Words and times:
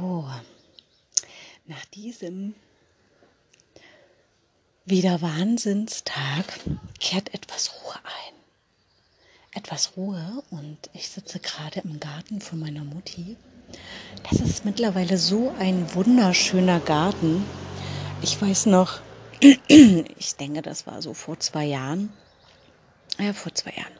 So, 0.00 0.24
nach 1.66 1.84
diesem 1.92 2.54
wieder 4.86 5.20
Wahnsinnstag 5.20 6.46
kehrt 6.98 7.34
etwas 7.34 7.70
Ruhe 7.74 7.96
ein. 7.96 8.34
Etwas 9.52 9.98
Ruhe 9.98 10.42
und 10.50 10.78
ich 10.94 11.10
sitze 11.10 11.38
gerade 11.38 11.80
im 11.80 12.00
Garten 12.00 12.40
von 12.40 12.60
meiner 12.60 12.82
Mutti. 12.82 13.36
Das 14.30 14.40
ist 14.40 14.64
mittlerweile 14.64 15.18
so 15.18 15.54
ein 15.58 15.94
wunderschöner 15.94 16.80
Garten. 16.80 17.44
Ich 18.22 18.40
weiß 18.40 18.66
noch, 18.66 19.02
ich 19.68 20.36
denke, 20.36 20.62
das 20.62 20.86
war 20.86 21.02
so 21.02 21.12
vor 21.12 21.38
zwei 21.40 21.66
Jahren. 21.66 22.10
Ja, 23.18 23.34
vor 23.34 23.54
zwei 23.54 23.72
Jahren. 23.72 23.99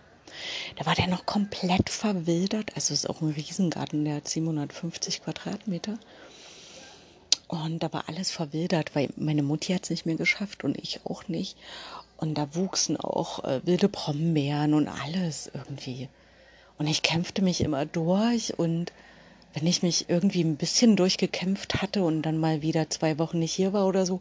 Da 0.76 0.86
war 0.86 0.94
der 0.94 1.06
noch 1.06 1.26
komplett 1.26 1.90
verwildert. 1.90 2.70
Also 2.74 2.94
es 2.94 3.04
ist 3.04 3.10
auch 3.10 3.20
ein 3.20 3.30
Riesengarten, 3.30 4.04
der 4.04 4.16
hat 4.16 4.28
750 4.28 5.22
Quadratmeter. 5.22 5.98
Und 7.48 7.82
da 7.82 7.92
war 7.92 8.08
alles 8.08 8.30
verwildert, 8.30 8.94
weil 8.94 9.08
meine 9.16 9.42
Mutti 9.42 9.72
hat 9.72 9.84
es 9.84 9.90
nicht 9.90 10.06
mehr 10.06 10.14
geschafft 10.14 10.62
und 10.62 10.78
ich 10.78 11.00
auch 11.04 11.26
nicht. 11.26 11.56
Und 12.16 12.34
da 12.34 12.54
wuchsen 12.54 12.96
auch 12.96 13.44
äh, 13.44 13.60
wilde 13.64 13.88
Brombeeren 13.88 14.74
und 14.74 14.88
alles 14.88 15.50
irgendwie. 15.52 16.08
Und 16.78 16.86
ich 16.86 17.02
kämpfte 17.02 17.42
mich 17.42 17.60
immer 17.60 17.86
durch 17.86 18.58
und 18.58 18.92
wenn 19.52 19.66
ich 19.66 19.82
mich 19.82 20.08
irgendwie 20.08 20.44
ein 20.44 20.56
bisschen 20.56 20.96
durchgekämpft 20.96 21.82
hatte 21.82 22.04
und 22.04 22.22
dann 22.22 22.38
mal 22.38 22.62
wieder 22.62 22.88
zwei 22.88 23.18
Wochen 23.18 23.40
nicht 23.40 23.52
hier 23.52 23.72
war 23.72 23.86
oder 23.86 24.06
so, 24.06 24.20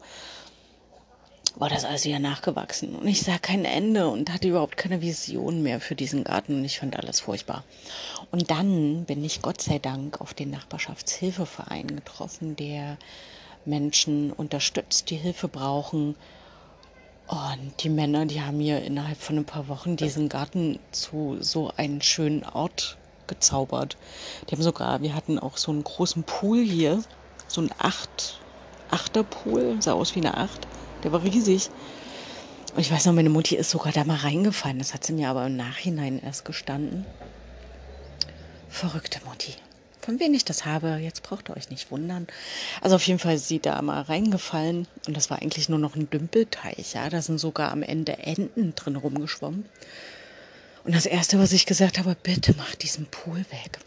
war 1.59 1.69
das 1.69 1.83
alles 1.83 2.05
wieder 2.05 2.19
nachgewachsen. 2.19 2.95
Und 2.95 3.07
ich 3.07 3.21
sah 3.21 3.37
kein 3.37 3.65
Ende 3.65 4.07
und 4.07 4.33
hatte 4.33 4.47
überhaupt 4.47 4.77
keine 4.77 5.01
Vision 5.01 5.61
mehr 5.61 5.81
für 5.81 5.93
diesen 5.95 6.23
Garten 6.23 6.55
und 6.55 6.65
ich 6.65 6.79
fand 6.79 6.95
alles 6.97 7.19
furchtbar. 7.19 7.65
Und 8.31 8.49
dann 8.49 9.03
bin 9.03 9.23
ich 9.23 9.41
Gott 9.41 9.61
sei 9.61 9.77
Dank 9.77 10.21
auf 10.21 10.33
den 10.33 10.51
Nachbarschaftshilfeverein 10.51 11.87
getroffen, 11.87 12.55
der 12.55 12.97
Menschen 13.65 14.31
unterstützt, 14.31 15.09
die 15.09 15.17
Hilfe 15.17 15.49
brauchen. 15.49 16.15
Und 17.27 17.83
die 17.83 17.89
Männer, 17.89 18.25
die 18.25 18.41
haben 18.41 18.57
mir 18.57 18.81
innerhalb 18.81 19.17
von 19.17 19.37
ein 19.37 19.45
paar 19.45 19.67
Wochen 19.67 19.97
diesen 19.97 20.29
Garten 20.29 20.79
zu 20.91 21.37
so 21.41 21.71
einem 21.75 22.01
schönen 22.01 22.43
Ort 22.43 22.97
gezaubert. 23.27 23.97
Die 24.47 24.55
haben 24.55 24.63
sogar, 24.63 25.01
wir 25.01 25.13
hatten 25.13 25.37
auch 25.37 25.57
so 25.57 25.71
einen 25.71 25.83
großen 25.83 26.23
Pool 26.23 26.63
hier, 26.63 27.03
so 27.47 27.61
ein 27.61 27.69
Acht, 27.77 28.39
Achterpool, 28.89 29.75
sah 29.81 29.93
aus 29.93 30.15
wie 30.15 30.21
eine 30.21 30.37
Acht. 30.37 30.68
Der 31.03 31.11
war 31.11 31.23
riesig. 31.23 31.69
Und 32.75 32.81
ich 32.81 32.91
weiß 32.91 33.05
noch, 33.05 33.13
meine 33.13 33.29
Mutti 33.29 33.55
ist 33.55 33.71
sogar 33.71 33.91
da 33.91 34.03
mal 34.03 34.17
reingefallen. 34.17 34.79
Das 34.79 34.93
hat 34.93 35.03
sie 35.03 35.13
mir 35.13 35.29
aber 35.29 35.45
im 35.45 35.55
Nachhinein 35.55 36.21
erst 36.21 36.45
gestanden. 36.45 37.05
Verrückte 38.69 39.19
Mutti. 39.25 39.55
Von 40.01 40.19
wem 40.19 40.33
ich 40.33 40.45
das 40.45 40.65
habe, 40.65 40.97
jetzt 41.01 41.23
braucht 41.23 41.49
ihr 41.49 41.57
euch 41.57 41.69
nicht 41.69 41.91
wundern. 41.91 42.27
Also 42.81 42.95
auf 42.95 43.05
jeden 43.05 43.19
Fall 43.19 43.35
ist 43.35 43.47
sie 43.47 43.59
da 43.59 43.81
mal 43.81 44.01
reingefallen. 44.01 44.87
Und 45.07 45.17
das 45.17 45.29
war 45.29 45.41
eigentlich 45.41 45.69
nur 45.69 45.79
noch 45.79 45.95
ein 45.95 46.09
Dümpelteich. 46.09 46.93
Ja, 46.93 47.09
da 47.09 47.21
sind 47.21 47.37
sogar 47.37 47.71
am 47.71 47.83
Ende 47.83 48.17
Enten 48.17 48.75
drin 48.75 48.95
rumgeschwommen. 48.95 49.65
Und 50.83 50.95
das 50.95 51.05
Erste, 51.05 51.39
was 51.39 51.51
ich 51.51 51.65
gesagt 51.65 51.99
habe, 51.99 52.15
bitte 52.21 52.55
mach 52.57 52.75
diesen 52.75 53.05
Pool 53.07 53.39
weg. 53.51 53.79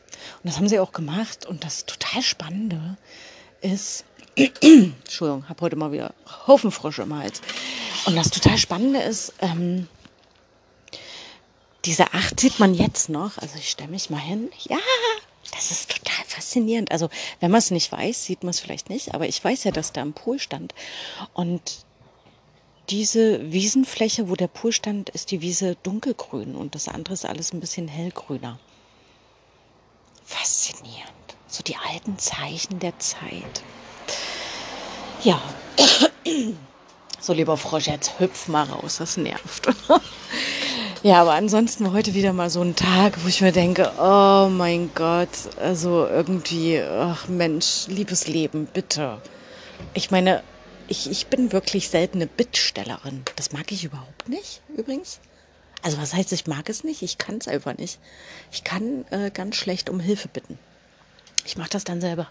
Und 0.42 0.50
das 0.50 0.56
haben 0.58 0.68
sie 0.68 0.78
auch 0.78 0.92
gemacht. 0.92 1.46
Und 1.46 1.64
das 1.64 1.86
total 1.86 2.22
Spannende 2.22 2.96
ist, 3.60 4.04
Entschuldigung, 4.34 5.48
habe 5.48 5.60
heute 5.60 5.76
mal 5.76 5.92
wieder 5.92 6.14
Haufenfrösche 6.46 7.02
im 7.02 7.14
Hals. 7.14 7.40
Und 8.06 8.16
das 8.16 8.30
total 8.30 8.58
Spannende 8.58 9.00
ist, 9.00 9.34
ähm, 9.40 9.88
diese 11.84 12.14
Acht 12.14 12.40
sieht 12.40 12.58
man 12.58 12.74
jetzt 12.74 13.08
noch. 13.08 13.38
Also 13.38 13.58
ich 13.58 13.70
stelle 13.70 13.90
mich 13.90 14.10
mal 14.10 14.18
hin. 14.20 14.50
Ja, 14.68 14.78
das 15.52 15.70
ist 15.70 15.90
total 15.90 16.24
faszinierend. 16.26 16.90
Also 16.92 17.08
wenn 17.40 17.50
man 17.50 17.58
es 17.58 17.70
nicht 17.70 17.90
weiß, 17.90 18.24
sieht 18.24 18.42
man 18.42 18.50
es 18.50 18.60
vielleicht 18.60 18.88
nicht. 18.88 19.14
Aber 19.14 19.26
ich 19.26 19.42
weiß 19.42 19.64
ja, 19.64 19.70
dass 19.70 19.92
da 19.92 20.00
ein 20.00 20.12
Pool 20.12 20.38
stand. 20.38 20.74
Und 21.34 21.84
diese 22.90 23.52
Wiesenfläche, 23.52 24.28
wo 24.28 24.34
der 24.34 24.48
Pool 24.48 24.72
stand, 24.72 25.10
ist 25.10 25.30
die 25.30 25.40
Wiese 25.40 25.76
dunkelgrün 25.82 26.56
und 26.56 26.74
das 26.74 26.88
andere 26.88 27.14
ist 27.14 27.24
alles 27.24 27.52
ein 27.52 27.60
bisschen 27.60 27.88
hellgrüner. 27.88 28.58
Faszinierend. 30.24 31.12
So 31.48 31.62
die 31.62 31.76
alten 31.76 32.18
Zeichen 32.18 32.78
der 32.78 32.98
Zeit. 32.98 33.62
Ja. 35.24 35.40
So, 37.20 37.32
lieber 37.32 37.56
Frosch, 37.56 37.86
jetzt 37.86 38.18
hüpf 38.18 38.48
mal 38.48 38.64
raus, 38.64 38.96
das 38.96 39.16
nervt. 39.16 39.68
ja, 41.04 41.20
aber 41.20 41.34
ansonsten 41.34 41.84
war 41.84 41.92
heute 41.92 42.14
wieder 42.14 42.32
mal 42.32 42.50
so 42.50 42.60
ein 42.60 42.74
Tag, 42.74 43.22
wo 43.22 43.28
ich 43.28 43.40
mir 43.40 43.52
denke, 43.52 43.92
oh 44.00 44.48
mein 44.50 44.90
Gott, 44.96 45.28
also 45.60 46.04
irgendwie, 46.08 46.80
ach 46.82 47.28
Mensch, 47.28 47.86
liebes 47.86 48.26
Leben, 48.26 48.66
bitte. 48.66 49.22
Ich 49.94 50.10
meine, 50.10 50.42
ich, 50.88 51.08
ich 51.08 51.28
bin 51.28 51.52
wirklich 51.52 51.88
selten 51.88 52.18
eine 52.18 52.26
Bittstellerin. 52.26 53.22
Das 53.36 53.52
mag 53.52 53.70
ich 53.70 53.84
überhaupt 53.84 54.28
nicht, 54.28 54.60
übrigens. 54.76 55.20
Also 55.82 55.98
was 55.98 56.14
heißt, 56.14 56.32
ich 56.32 56.48
mag 56.48 56.68
es 56.68 56.82
nicht? 56.82 57.02
Ich 57.02 57.18
kann 57.18 57.38
es 57.38 57.46
einfach 57.46 57.78
nicht. 57.78 58.00
Ich 58.50 58.64
kann 58.64 59.04
äh, 59.10 59.30
ganz 59.30 59.54
schlecht 59.54 59.88
um 59.88 60.00
Hilfe 60.00 60.26
bitten. 60.26 60.58
Ich 61.44 61.56
mache 61.56 61.70
das 61.70 61.84
dann 61.84 62.00
selber. 62.00 62.26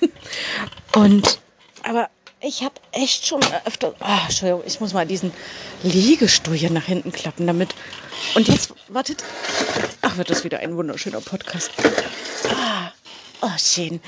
Und 0.96 1.38
aber 1.86 2.10
ich 2.40 2.62
habe 2.62 2.74
echt 2.92 3.26
schon 3.26 3.40
öfter. 3.64 3.94
Oh, 4.00 4.18
Entschuldigung, 4.26 4.62
ich 4.66 4.80
muss 4.80 4.92
mal 4.92 5.06
diesen 5.06 5.32
Liegestuhl 5.82 6.54
hier 6.54 6.70
nach 6.70 6.84
hinten 6.84 7.12
klappen, 7.12 7.46
damit. 7.46 7.74
Und 8.34 8.48
jetzt, 8.48 8.74
wartet. 8.88 9.24
Ach, 10.02 10.16
wird 10.16 10.30
das 10.30 10.44
wieder 10.44 10.58
ein 10.58 10.76
wunderschöner 10.76 11.20
Podcast. 11.20 11.70
Ah, 12.50 12.92
oh, 13.40 13.58
schön. 13.58 14.00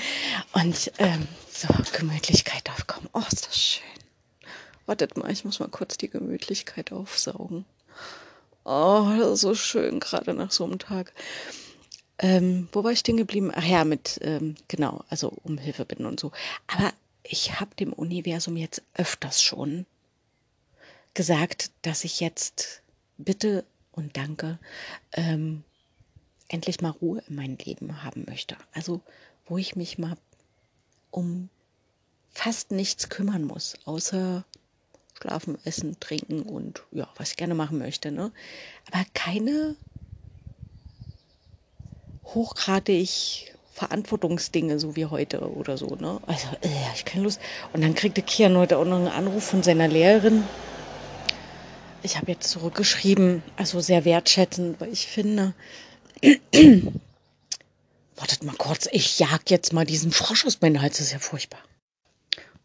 Und 0.53 0.93
ähm, 0.99 1.27
so, 1.51 1.69
Gemütlichkeit 1.97 2.67
darf 2.69 2.87
kommen. 2.87 3.09
Oh, 3.13 3.23
ist 3.31 3.47
das 3.47 3.59
schön. 3.59 3.85
Wartet 4.87 5.17
mal, 5.17 5.31
ich 5.31 5.45
muss 5.45 5.61
mal 5.61 5.69
kurz 5.69 5.97
die 5.97 6.11
Gemütlichkeit 6.11 6.93
aufsaugen. 6.93 7.65
Oh, 8.65 9.07
das 9.19 9.31
ist 9.31 9.41
so 9.41 9.55
schön, 9.55 10.01
gerade 10.01 10.35
nach 10.35 10.51
so 10.51 10.65
einem 10.65 10.79
Tag. 10.79 11.13
Ähm, 12.19 12.69
wo 12.73 12.85
war 12.85 12.91
ich 12.91 12.99
stehen 12.99 13.17
geblieben? 13.17 13.53
Ach 13.55 13.65
ja, 13.65 13.85
mit, 13.85 14.19
ähm, 14.23 14.57
genau, 14.67 15.05
also 15.09 15.33
um 15.45 15.57
Hilfe 15.57 15.85
bitten 15.85 16.05
und 16.05 16.19
so. 16.21 16.33
Aber 16.67 16.93
ich 17.31 17.61
habe 17.61 17.75
dem 17.75 17.93
Universum 17.93 18.57
jetzt 18.57 18.83
öfters 18.95 19.43
schon 19.43 19.87
gesagt, 21.15 21.71
dass 21.83 22.05
ich 22.05 22.21
jetzt 22.21 22.83
bitte 23.19 23.65
und 23.93 24.17
danke 24.17 24.59
ähm, 25.13 25.63
endlich 26.49 26.81
mal 26.81 26.91
Ruhe 26.91 27.23
in 27.29 27.37
meinem 27.37 27.57
Leben 27.57 28.03
haben 28.03 28.25
möchte. 28.27 28.57
Also 28.73 29.03
wo 29.47 29.59
ich 29.59 29.77
mich 29.77 29.99
mal 29.99 30.17
um 31.11 31.51
fast 32.31 32.71
nichts 32.71 33.09
kümmern 33.09 33.45
muss, 33.45 33.75
außer 33.85 34.45
schlafen, 35.21 35.59
essen, 35.65 35.99
trinken 36.01 36.43
und 36.43 36.83
ja, 36.93 37.09
was 37.17 37.31
ich 37.31 37.37
gerne 37.37 37.55
machen 37.55 37.79
möchte. 37.79 38.11
Ne? 38.11 38.33
Aber 38.91 39.05
keine 39.13 39.77
hochgradig 42.25 43.48
Verantwortungsdinge, 43.79 44.81
so 44.81 44.97
wie 44.97 45.07
heute 45.07 45.41
oder 45.53 45.79
so. 45.79 45.95
Ne? 45.95 46.21
Also, 46.27 46.49
äh, 46.63 46.69
ich 46.97 47.05
keine 47.05 47.23
Lust. 47.23 47.41
Und 47.73 47.83
dann 47.83 47.95
kriegte 47.95 48.23
Kian 48.23 48.57
heute 48.57 48.77
auch 48.77 48.85
noch 48.85 48.97
einen 48.97 49.07
Anruf 49.07 49.45
von 49.45 49.63
seiner 49.63 49.87
Lehrerin. 49.87 50.43
Ich 52.03 52.17
habe 52.17 52.33
jetzt 52.33 52.51
zurückgeschrieben, 52.51 53.43
also 53.57 53.79
sehr 53.81 54.05
wertschätzend, 54.05 54.81
weil 54.81 54.93
ich 54.93 55.07
finde, 55.07 55.55
wartet 58.17 58.43
mal 58.43 58.57
kurz, 58.57 58.89
ich 58.91 59.21
jag 59.21 59.49
jetzt 59.49 59.73
mal 59.73 59.85
diesen 59.85 60.11
Frosch 60.11 60.45
aus 60.45 60.61
meinem 60.61 60.83
Hals, 60.83 60.99
das 60.99 61.07
ist 61.07 61.13
ja 61.13 61.21
furchtbar. 61.21 61.61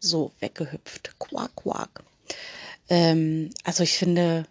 So, 0.00 0.32
weggehüpft. 0.40 1.14
Quack, 1.20 1.54
quack. 1.54 2.02
Ähm, 2.88 3.50
also 3.62 3.84
ich 3.84 3.96
finde, 3.96 4.46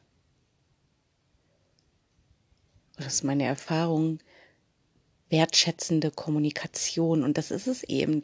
das 2.95 3.15
ist 3.15 3.23
meine 3.25 3.43
Erfahrung, 3.43 4.19
wertschätzende 5.33 6.11
Kommunikation. 6.11 7.23
Und 7.23 7.37
das 7.37 7.51
ist 7.51 7.67
es 7.67 7.83
eben. 7.83 8.21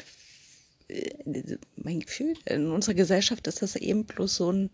Mein 1.75 1.99
Gefühl, 1.99 2.33
in 2.45 2.71
unserer 2.71 2.95
Gesellschaft 2.95 3.45
ist 3.45 3.61
das 3.61 3.75
eben 3.75 4.05
bloß 4.05 4.37
so 4.37 4.51
ein 4.51 4.71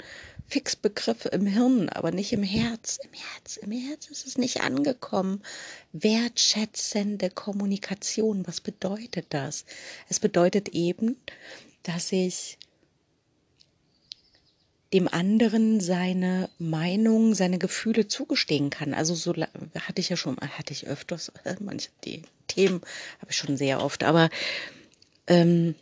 Fixbegriff 0.47 1.25
im 1.25 1.45
Hirn, 1.45 1.89
aber 1.89 2.11
nicht 2.11 2.31
im 2.31 2.43
Herz. 2.43 2.99
Im 3.03 3.11
Herz, 3.11 3.57
im 3.57 3.71
Herz 3.71 4.07
ist 4.07 4.25
es 4.25 4.37
nicht 4.37 4.61
angekommen. 4.61 5.43
Wertschätzende 5.91 7.29
Kommunikation, 7.29 8.47
was 8.47 8.61
bedeutet 8.61 9.25
das? 9.31 9.65
Es 10.07 10.21
bedeutet 10.21 10.69
eben, 10.69 11.17
dass 11.83 12.13
ich 12.13 12.57
dem 14.95 15.09
anderen 15.09 15.81
seine 15.81 16.50
Meinung, 16.57 17.36
seine 17.36 17.57
Gefühle 17.57 18.07
zugestehen 18.07 18.69
kann. 18.69 18.94
Also 18.94 19.13
so 19.13 19.33
hatte 19.33 20.00
ich 20.00 20.07
ja 20.07 20.15
schon, 20.15 20.38
hatte 20.38 20.71
ich 20.71 20.88
öfters, 20.88 21.33
äh, 21.44 21.56
manche 21.59 21.89
die 22.06 22.21
Themen 22.47 22.80
habe 23.19 23.31
ich 23.31 23.36
schon 23.36 23.57
sehr 23.57 23.83
oft, 23.83 24.06
aber 24.06 24.30
ähm, 25.27 25.75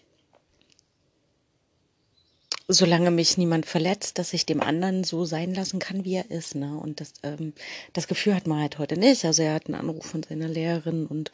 solange 2.68 3.12
mich 3.12 3.38
niemand 3.38 3.68
verletzt, 3.68 4.18
dass 4.18 4.34
ich 4.34 4.48
dem 4.48 4.62
anderen 4.62 5.04
so 5.04 5.26
sein 5.26 5.54
lassen 5.54 5.78
kann, 5.78 6.06
wie 6.06 6.16
er 6.16 6.32
ist. 6.32 6.56
Ne? 6.56 6.76
Und 6.76 7.00
das, 7.00 7.14
ähm, 7.22 7.54
das 7.94 8.08
Gefühl 8.08 8.34
hat 8.34 8.48
man 8.48 8.62
halt 8.62 8.80
heute 8.80 8.98
nicht. 8.98 9.26
Also 9.26 9.44
er 9.44 9.54
hat 9.54 9.68
einen 9.68 9.76
Anruf 9.76 10.08
von 10.08 10.24
seiner 10.24 10.48
Lehrerin 10.48 11.06
und 11.06 11.32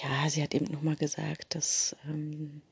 ja, 0.00 0.30
sie 0.30 0.44
hat 0.44 0.54
eben 0.54 0.70
nochmal 0.70 0.96
gesagt, 0.96 1.56
dass 1.56 1.96
ähm, 2.06 2.62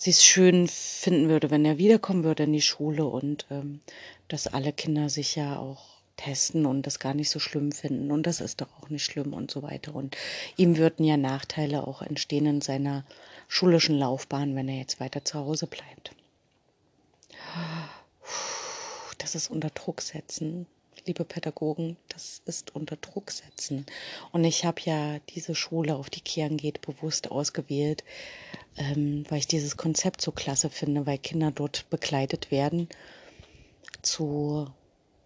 sie 0.00 0.10
es 0.10 0.24
schön 0.24 0.66
finden 0.66 1.28
würde, 1.28 1.50
wenn 1.50 1.66
er 1.66 1.76
wiederkommen 1.76 2.24
würde 2.24 2.44
in 2.44 2.54
die 2.54 2.62
Schule 2.62 3.04
und 3.04 3.46
ähm, 3.50 3.80
dass 4.28 4.46
alle 4.46 4.72
Kinder 4.72 5.10
sich 5.10 5.36
ja 5.36 5.58
auch 5.58 6.00
testen 6.16 6.64
und 6.64 6.86
das 6.86 6.98
gar 6.98 7.12
nicht 7.12 7.28
so 7.28 7.38
schlimm 7.38 7.70
finden 7.70 8.10
und 8.10 8.26
das 8.26 8.40
ist 8.40 8.62
doch 8.62 8.68
auch 8.80 8.88
nicht 8.88 9.04
schlimm 9.04 9.34
und 9.34 9.50
so 9.50 9.62
weiter. 9.62 9.94
Und 9.94 10.16
ihm 10.56 10.78
würden 10.78 11.04
ja 11.04 11.18
Nachteile 11.18 11.86
auch 11.86 12.00
entstehen 12.00 12.46
in 12.46 12.60
seiner 12.62 13.04
schulischen 13.46 13.98
Laufbahn, 13.98 14.56
wenn 14.56 14.68
er 14.68 14.78
jetzt 14.78 15.00
weiter 15.00 15.22
zu 15.22 15.38
Hause 15.38 15.66
bleibt. 15.66 16.12
Das 19.18 19.34
ist 19.34 19.50
unter 19.50 19.68
Druck 19.68 20.00
setzen, 20.00 20.66
liebe 21.06 21.24
Pädagogen, 21.24 21.96
das 22.08 22.42
ist 22.44 22.74
unter 22.74 22.96
Druck 22.96 23.30
setzen. 23.30 23.86
Und 24.32 24.44
ich 24.44 24.64
habe 24.64 24.80
ja 24.84 25.18
diese 25.30 25.54
Schule, 25.54 25.96
auf 25.96 26.10
die 26.10 26.20
Kian 26.20 26.56
geht, 26.56 26.80
bewusst 26.82 27.30
ausgewählt, 27.30 28.04
ähm, 28.76 29.24
weil 29.28 29.38
ich 29.38 29.46
dieses 29.46 29.76
Konzept 29.76 30.20
so 30.20 30.32
klasse 30.32 30.70
finde, 30.70 31.06
weil 31.06 31.18
Kinder 31.18 31.50
dort 31.50 31.88
begleitet 31.90 32.50
werden 32.50 32.88
zu 34.02 34.68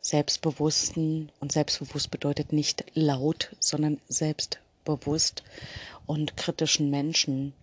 selbstbewussten 0.01 1.33
und 1.41 1.53
selbstbewusst 1.53 2.11
bedeutet 2.11 2.53
nicht 2.53 2.85
laut, 2.95 3.57
sondern 3.59 4.01
selbstbewusst 4.09 5.43
und 6.07 6.37
kritischen 6.37 6.91
Menschen, 6.91 7.55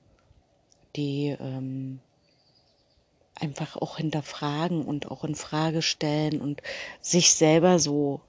die 0.95 1.36
ähm, 1.39 2.00
einfach 3.41 3.75
auch 3.77 3.97
hinterfragen 3.97 4.83
und 4.83 5.09
auch 5.11 5.23
in 5.23 5.35
Frage 5.35 5.81
stellen 5.81 6.41
und 6.41 6.61
sich 7.01 7.33
selber 7.33 7.79
so 7.79 8.21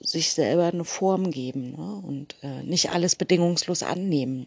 sich 0.00 0.32
selber 0.32 0.66
eine 0.66 0.84
Form 0.84 1.30
geben 1.32 1.72
ne? 1.72 2.02
und 2.06 2.36
äh, 2.42 2.62
nicht 2.62 2.90
alles 2.90 3.16
bedingungslos 3.16 3.82
annehmen. 3.82 4.46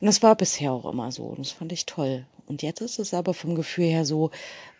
Und 0.00 0.06
das 0.06 0.22
war 0.22 0.36
bisher 0.36 0.72
auch 0.72 0.90
immer 0.90 1.10
so 1.10 1.24
und 1.24 1.40
das 1.40 1.50
fand 1.50 1.72
ich 1.72 1.84
toll. 1.86 2.24
Und 2.46 2.62
jetzt 2.62 2.80
ist 2.80 2.98
es 2.98 3.14
aber 3.14 3.34
vom 3.34 3.54
Gefühl 3.54 3.86
her 3.86 4.04
so, 4.04 4.30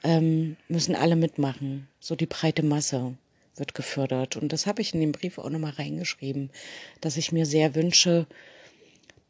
ähm, 0.03 0.57
müssen 0.69 0.97
alle 0.97 1.17
mitmachen. 1.17 1.89
So 2.01 2.17
die 2.17 2.27
breite 2.27 2.63
Masse 2.65 3.15
wird 3.57 3.75
gefördert. 3.75 4.37
Und 4.37 4.53
das 4.53 4.67
habe 4.67 4.83
ich 4.83 4.95
in 4.95 5.01
dem 5.01 5.13
Brief 5.13 5.39
auch 5.39 5.51
nochmal 5.51 5.73
reingeschrieben, 5.73 6.51
dass 7.01 7.17
ich 7.17 7.31
mir 7.31 7.47
sehr 7.47 7.75
wünsche, 7.75 8.27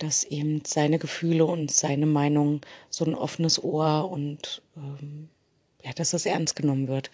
dass 0.01 0.25
eben 0.25 0.63
seine 0.67 0.99
Gefühle 0.99 1.45
und 1.47 1.71
seine 1.71 2.07
Meinung 2.07 2.63
so 2.89 3.05
ein 3.05 3.15
offenes 3.15 3.63
Ohr 3.63 4.11
und 4.11 4.63
ähm, 4.77 5.29
ja, 5.85 5.93
dass 5.93 6.11
das 6.11 6.27
ernst 6.27 6.57
genommen 6.57 6.89
wird. 6.89 7.11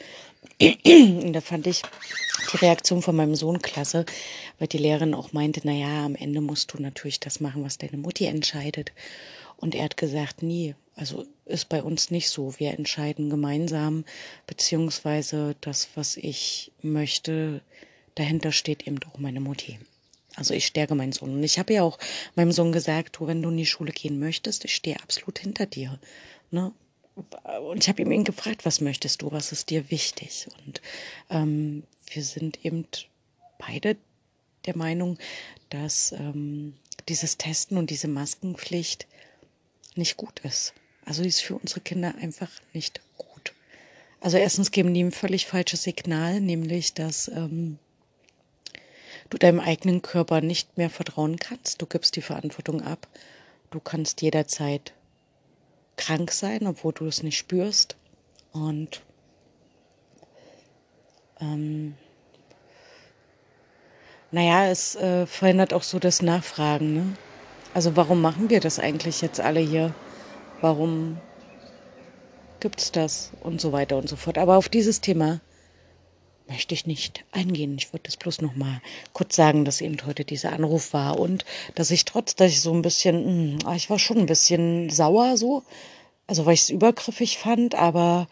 und 0.60 1.32
da 1.32 1.40
fand 1.40 1.66
ich 1.66 1.82
die 2.52 2.56
Reaktion 2.56 3.02
von 3.02 3.16
meinem 3.16 3.34
Sohn 3.34 3.60
klasse, 3.60 4.06
weil 4.58 4.68
die 4.68 4.78
Lehrerin 4.78 5.14
auch 5.14 5.32
meinte, 5.32 5.60
na 5.64 5.72
ja, 5.72 6.04
am 6.04 6.14
Ende 6.14 6.40
musst 6.40 6.72
du 6.72 6.80
natürlich 6.80 7.20
das 7.20 7.40
machen, 7.40 7.64
was 7.64 7.78
deine 7.78 7.96
Mutti 7.96 8.26
entscheidet. 8.26 8.92
Und 9.56 9.74
er 9.74 9.84
hat 9.84 9.96
gesagt, 9.96 10.42
nie. 10.42 10.74
Also 10.94 11.26
ist 11.44 11.68
bei 11.68 11.82
uns 11.82 12.10
nicht 12.10 12.30
so. 12.30 12.58
Wir 12.58 12.72
entscheiden 12.72 13.30
gemeinsam, 13.30 14.04
beziehungsweise 14.46 15.56
das, 15.60 15.88
was 15.94 16.16
ich 16.16 16.72
möchte, 16.82 17.60
dahinter 18.14 18.52
steht 18.52 18.86
eben 18.86 18.98
auch 19.12 19.18
meine 19.18 19.40
Mutti. 19.40 19.78
Also 20.36 20.54
ich 20.54 20.66
stärke 20.66 20.94
meinen 20.94 21.12
Sohn. 21.12 21.34
Und 21.34 21.42
ich 21.42 21.58
habe 21.58 21.72
ja 21.72 21.82
auch 21.82 21.98
meinem 22.34 22.52
Sohn 22.52 22.70
gesagt, 22.70 23.16
du, 23.18 23.26
wenn 23.26 23.42
du 23.42 23.48
in 23.48 23.56
die 23.56 23.66
Schule 23.66 23.92
gehen 23.92 24.18
möchtest, 24.18 24.64
ich 24.64 24.74
stehe 24.74 25.00
absolut 25.00 25.38
hinter 25.38 25.66
dir. 25.66 25.98
Ne? 26.50 26.72
Und 27.14 27.82
ich 27.82 27.88
habe 27.88 28.02
ihm 28.02 28.24
gefragt, 28.24 28.66
was 28.66 28.82
möchtest 28.82 29.22
du, 29.22 29.32
was 29.32 29.50
ist 29.50 29.70
dir 29.70 29.90
wichtig? 29.90 30.46
Und 30.66 30.82
ähm, 31.30 31.82
wir 32.12 32.22
sind 32.22 32.64
eben 32.64 32.86
beide 33.58 33.96
der 34.66 34.76
Meinung, 34.76 35.18
dass 35.70 36.12
ähm, 36.12 36.74
dieses 37.08 37.38
Testen 37.38 37.78
und 37.78 37.88
diese 37.88 38.08
Maskenpflicht 38.08 39.06
nicht 39.94 40.18
gut 40.18 40.40
ist. 40.40 40.74
Also 41.06 41.22
die 41.22 41.28
ist 41.28 41.40
für 41.40 41.56
unsere 41.56 41.80
Kinder 41.80 42.14
einfach 42.20 42.50
nicht 42.74 43.00
gut. 43.16 43.54
Also 44.20 44.36
erstens 44.36 44.70
geben 44.70 44.92
die 44.92 45.04
ein 45.04 45.12
völlig 45.12 45.46
falsches 45.46 45.84
Signal, 45.84 46.40
nämlich 46.40 46.94
dass 46.94 47.28
ähm, 47.28 47.78
du 49.30 49.38
deinem 49.38 49.60
eigenen 49.60 50.02
Körper 50.02 50.40
nicht 50.40 50.76
mehr 50.76 50.90
vertrauen 50.90 51.38
kannst. 51.38 51.80
Du 51.82 51.86
gibst 51.86 52.16
die 52.16 52.22
Verantwortung 52.22 52.82
ab. 52.82 53.06
Du 53.70 53.80
kannst 53.80 54.22
jederzeit 54.22 54.92
krank 55.96 56.30
sein, 56.30 56.66
obwohl 56.66 56.92
du 56.92 57.06
es 57.06 57.22
nicht 57.22 57.36
spürst. 57.36 57.96
Und 58.52 59.02
ähm, 61.40 61.94
naja, 64.30 64.66
es 64.68 64.96
äh, 64.96 65.26
verhindert 65.26 65.72
auch 65.72 65.82
so 65.82 65.98
das 65.98 66.22
Nachfragen. 66.22 66.94
Ne? 66.94 67.16
Also 67.74 67.96
warum 67.96 68.20
machen 68.20 68.50
wir 68.50 68.60
das 68.60 68.78
eigentlich 68.78 69.20
jetzt 69.20 69.40
alle 69.40 69.60
hier? 69.60 69.94
Warum 70.60 71.18
gibt's 72.60 72.92
das? 72.92 73.32
Und 73.40 73.60
so 73.60 73.72
weiter 73.72 73.96
und 73.96 74.08
so 74.08 74.16
fort. 74.16 74.38
Aber 74.38 74.56
auf 74.56 74.68
dieses 74.68 75.00
Thema 75.00 75.40
möchte 76.48 76.74
ich 76.74 76.86
nicht 76.86 77.24
eingehen. 77.32 77.76
Ich 77.78 77.92
würde 77.92 78.04
das 78.04 78.16
bloß 78.16 78.40
noch 78.42 78.54
mal 78.54 78.80
kurz 79.12 79.36
sagen, 79.36 79.64
dass 79.64 79.80
eben 79.80 79.96
heute 80.06 80.24
dieser 80.24 80.52
Anruf 80.52 80.92
war 80.92 81.18
und 81.18 81.44
dass 81.74 81.90
ich 81.90 82.04
trotz, 82.04 82.34
dass 82.36 82.52
ich 82.52 82.60
so 82.60 82.72
ein 82.72 82.82
bisschen, 82.82 83.56
mh, 83.56 83.64
hm, 83.64 83.76
ich 83.76 83.90
war 83.90 83.98
schon 83.98 84.18
ein 84.18 84.26
bisschen 84.26 84.90
sauer 84.90 85.36
so, 85.36 85.62
also 86.26 86.46
weil 86.46 86.54
ich 86.54 86.62
es 86.62 86.70
übergriffig 86.70 87.38
fand, 87.38 87.74
aber 87.74 88.28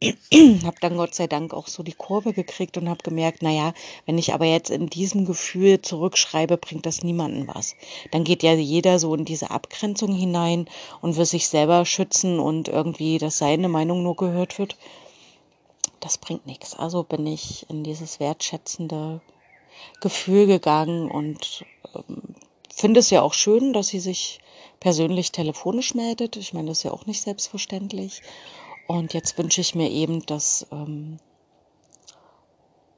habe 0.02 0.76
dann 0.80 0.96
Gott 0.98 1.14
sei 1.14 1.26
Dank 1.26 1.54
auch 1.54 1.68
so 1.68 1.82
die 1.82 1.92
Kurve 1.92 2.34
gekriegt 2.34 2.76
und 2.76 2.88
habe 2.88 3.02
gemerkt, 3.02 3.42
naja, 3.42 3.72
wenn 4.04 4.18
ich 4.18 4.34
aber 4.34 4.44
jetzt 4.44 4.68
in 4.70 4.88
diesem 4.88 5.24
Gefühl 5.24 5.80
zurückschreibe, 5.80 6.58
bringt 6.58 6.84
das 6.84 7.02
niemanden 7.02 7.48
was. 7.48 7.74
Dann 8.10 8.24
geht 8.24 8.42
ja 8.42 8.52
jeder 8.52 8.98
so 8.98 9.14
in 9.14 9.24
diese 9.24 9.50
Abgrenzung 9.50 10.14
hinein 10.14 10.68
und 11.00 11.16
will 11.16 11.24
sich 11.24 11.48
selber 11.48 11.86
schützen 11.86 12.38
und 12.38 12.68
irgendwie, 12.68 13.16
dass 13.16 13.38
seine 13.38 13.68
Meinung 13.68 14.02
nur 14.02 14.16
gehört 14.16 14.58
wird. 14.58 14.76
Das 16.00 16.18
bringt 16.18 16.46
nichts. 16.46 16.74
Also 16.74 17.02
bin 17.02 17.26
ich 17.26 17.68
in 17.70 17.84
dieses 17.84 18.20
wertschätzende 18.20 19.20
Gefühl 20.00 20.46
gegangen 20.46 21.10
und 21.10 21.64
ähm, 21.94 22.34
finde 22.72 23.00
es 23.00 23.10
ja 23.10 23.22
auch 23.22 23.34
schön, 23.34 23.72
dass 23.72 23.88
sie 23.88 24.00
sich 24.00 24.40
persönlich 24.80 25.32
telefonisch 25.32 25.94
meldet. 25.94 26.36
Ich 26.36 26.52
meine, 26.52 26.68
das 26.68 26.78
ist 26.78 26.84
ja 26.84 26.92
auch 26.92 27.06
nicht 27.06 27.22
selbstverständlich. 27.22 28.22
Und 28.86 29.14
jetzt 29.14 29.36
wünsche 29.38 29.60
ich 29.60 29.74
mir 29.74 29.90
eben, 29.90 30.24
dass 30.26 30.66
ähm, 30.70 31.18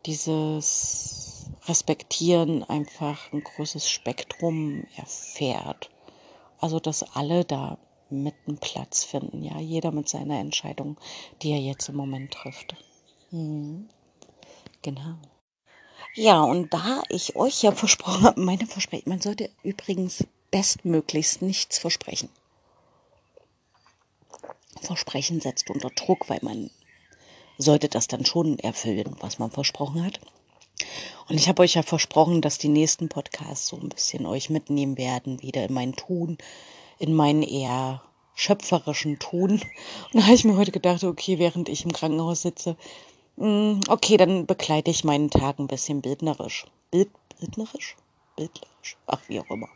dieses 0.04 1.50
Respektieren 1.66 2.64
einfach 2.64 3.32
ein 3.32 3.42
großes 3.42 3.88
Spektrum 3.88 4.84
erfährt. 4.96 5.90
Also 6.60 6.80
dass 6.80 7.14
alle 7.14 7.44
da 7.44 7.78
mit 8.10 8.34
einem 8.46 8.58
Platz 8.58 9.04
finden, 9.04 9.44
ja, 9.44 9.58
jeder 9.58 9.92
mit 9.92 10.08
seiner 10.08 10.38
Entscheidung, 10.40 10.96
die 11.42 11.52
er 11.52 11.60
jetzt 11.60 11.88
im 11.88 11.96
Moment 11.96 12.32
trifft. 12.32 12.74
Mhm. 13.30 13.88
Genau. 14.82 15.16
Ja, 16.14 16.42
und 16.42 16.72
da 16.72 17.02
ich 17.08 17.36
euch 17.36 17.62
ja 17.62 17.72
versprochen 17.72 18.24
habe, 18.24 18.40
meine 18.40 18.66
Versprechen, 18.66 19.08
man 19.08 19.20
sollte 19.20 19.50
übrigens 19.62 20.24
bestmöglichst 20.50 21.42
nichts 21.42 21.78
versprechen. 21.78 22.28
Versprechen 24.80 25.40
setzt 25.40 25.70
unter 25.70 25.90
Druck, 25.90 26.28
weil 26.28 26.40
man 26.42 26.70
sollte 27.58 27.88
das 27.88 28.06
dann 28.06 28.24
schon 28.24 28.58
erfüllen, 28.58 29.16
was 29.20 29.38
man 29.38 29.50
versprochen 29.50 30.04
hat. 30.04 30.20
Und 31.28 31.36
ich 31.36 31.48
habe 31.48 31.62
euch 31.62 31.74
ja 31.74 31.82
versprochen, 31.82 32.40
dass 32.40 32.58
die 32.58 32.68
nächsten 32.68 33.08
Podcasts 33.08 33.66
so 33.66 33.76
ein 33.76 33.88
bisschen 33.88 34.24
euch 34.24 34.48
mitnehmen 34.48 34.96
werden, 34.96 35.42
wieder 35.42 35.64
in 35.64 35.74
mein 35.74 35.94
Tun, 35.94 36.38
in 36.98 37.14
meinen 37.14 37.42
eher 37.42 38.02
schöpferischen 38.34 39.18
Tun. 39.18 39.50
Und 40.12 40.14
da 40.14 40.22
habe 40.22 40.34
ich 40.34 40.44
mir 40.44 40.56
heute 40.56 40.72
gedacht, 40.72 41.04
okay, 41.04 41.38
während 41.38 41.68
ich 41.68 41.84
im 41.84 41.92
Krankenhaus 41.92 42.42
sitze, 42.42 42.76
okay, 43.38 44.16
dann 44.16 44.46
begleite 44.46 44.90
ich 44.90 45.04
meinen 45.04 45.30
Tag 45.30 45.58
ein 45.58 45.68
bisschen 45.68 46.02
bildnerisch. 46.02 46.66
Bild, 46.90 47.10
bildnerisch? 47.38 47.96
Bildnerisch? 48.36 48.96
Ach, 49.06 49.20
wie 49.28 49.40
auch 49.40 49.50
immer. 49.50 49.68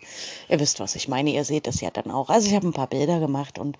Ihr 0.48 0.58
wisst, 0.58 0.80
was 0.80 0.96
ich 0.96 1.08
meine. 1.08 1.30
Ihr 1.30 1.44
seht 1.44 1.66
es 1.66 1.80
ja 1.80 1.90
dann 1.90 2.10
auch. 2.10 2.28
Also 2.28 2.48
ich 2.48 2.54
habe 2.54 2.66
ein 2.66 2.72
paar 2.72 2.88
Bilder 2.88 3.20
gemacht 3.20 3.58
und 3.58 3.78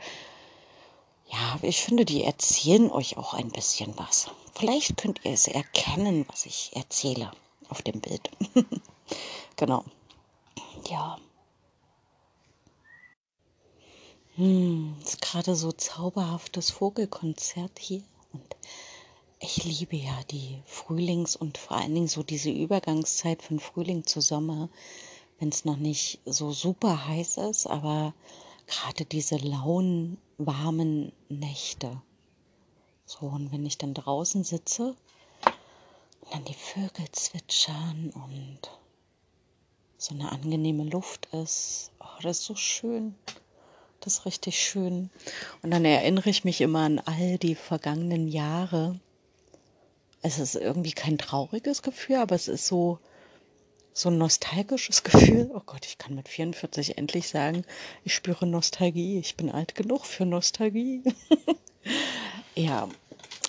ja, 1.32 1.58
ich 1.62 1.82
finde, 1.82 2.04
die 2.04 2.22
erzählen 2.22 2.90
euch 2.90 3.16
auch 3.16 3.34
ein 3.34 3.50
bisschen 3.50 3.96
was. 3.96 4.30
Vielleicht 4.54 4.98
könnt 4.98 5.24
ihr 5.24 5.32
es 5.32 5.48
erkennen, 5.48 6.26
was 6.28 6.46
ich 6.46 6.70
erzähle 6.74 7.32
auf 7.68 7.82
dem 7.82 8.00
Bild. 8.00 8.30
genau. 9.56 9.82
Ja. 10.88 11.18
Hm, 14.36 14.94
ist 15.02 15.20
gerade 15.22 15.56
so 15.56 15.72
zauberhaftes 15.72 16.70
Vogelkonzert 16.70 17.78
hier 17.78 18.02
und 18.32 18.56
ich 19.42 19.64
liebe 19.64 19.96
ja 19.96 20.22
die 20.30 20.62
Frühlings- 20.66 21.34
und 21.34 21.58
vor 21.58 21.76
allen 21.76 21.94
Dingen 21.94 22.06
so 22.06 22.22
diese 22.22 22.50
Übergangszeit 22.50 23.42
von 23.42 23.58
Frühling 23.58 24.06
zu 24.06 24.20
Sommer, 24.20 24.68
wenn 25.40 25.48
es 25.48 25.64
noch 25.64 25.76
nicht 25.76 26.20
so 26.24 26.52
super 26.52 27.08
heiß 27.08 27.38
ist, 27.38 27.66
aber 27.66 28.14
gerade 28.68 29.04
diese 29.04 29.36
lauen, 29.38 30.16
warmen 30.38 31.12
Nächte. 31.28 32.00
So, 33.04 33.26
und 33.26 33.50
wenn 33.50 33.66
ich 33.66 33.78
dann 33.78 33.94
draußen 33.94 34.44
sitze 34.44 34.94
und 36.20 36.32
dann 36.32 36.44
die 36.44 36.54
Vögel 36.54 37.10
zwitschern 37.10 38.12
und 38.14 38.60
so 39.98 40.14
eine 40.14 40.30
angenehme 40.30 40.84
Luft 40.84 41.26
ist. 41.32 41.90
Oh, 41.98 42.22
das 42.22 42.38
ist 42.38 42.44
so 42.44 42.54
schön. 42.54 43.16
Das 43.98 44.18
ist 44.18 44.26
richtig 44.26 44.58
schön. 44.58 45.10
Und 45.62 45.72
dann 45.72 45.84
erinnere 45.84 46.30
ich 46.30 46.44
mich 46.44 46.60
immer 46.60 46.80
an 46.80 47.00
all 47.00 47.38
die 47.38 47.56
vergangenen 47.56 48.28
Jahre. 48.28 49.00
Es 50.22 50.38
ist 50.38 50.54
irgendwie 50.54 50.92
kein 50.92 51.18
trauriges 51.18 51.82
Gefühl, 51.82 52.16
aber 52.16 52.36
es 52.36 52.48
ist 52.48 52.66
so, 52.66 52.98
so 53.92 54.08
ein 54.08 54.18
nostalgisches 54.18 55.02
Gefühl. 55.04 55.50
Oh 55.52 55.62
Gott, 55.66 55.84
ich 55.86 55.98
kann 55.98 56.14
mit 56.14 56.28
44 56.28 56.96
endlich 56.96 57.28
sagen, 57.28 57.64
ich 58.04 58.14
spüre 58.14 58.46
Nostalgie. 58.46 59.18
Ich 59.18 59.36
bin 59.36 59.50
alt 59.50 59.74
genug 59.74 60.06
für 60.06 60.24
Nostalgie. 60.24 61.02
ja, 62.54 62.88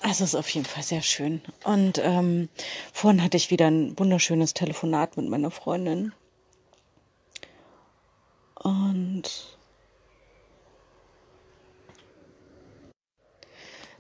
es 0.09 0.19
ist 0.19 0.35
auf 0.35 0.49
jeden 0.49 0.65
Fall 0.65 0.83
sehr 0.83 1.01
schön. 1.01 1.41
Und 1.63 1.99
ähm, 2.03 2.49
vorhin 2.91 3.23
hatte 3.23 3.37
ich 3.37 3.51
wieder 3.51 3.67
ein 3.67 3.97
wunderschönes 3.97 4.53
Telefonat 4.53 5.15
mit 5.15 5.29
meiner 5.29 5.51
Freundin. 5.51 6.11
Und 8.55 9.57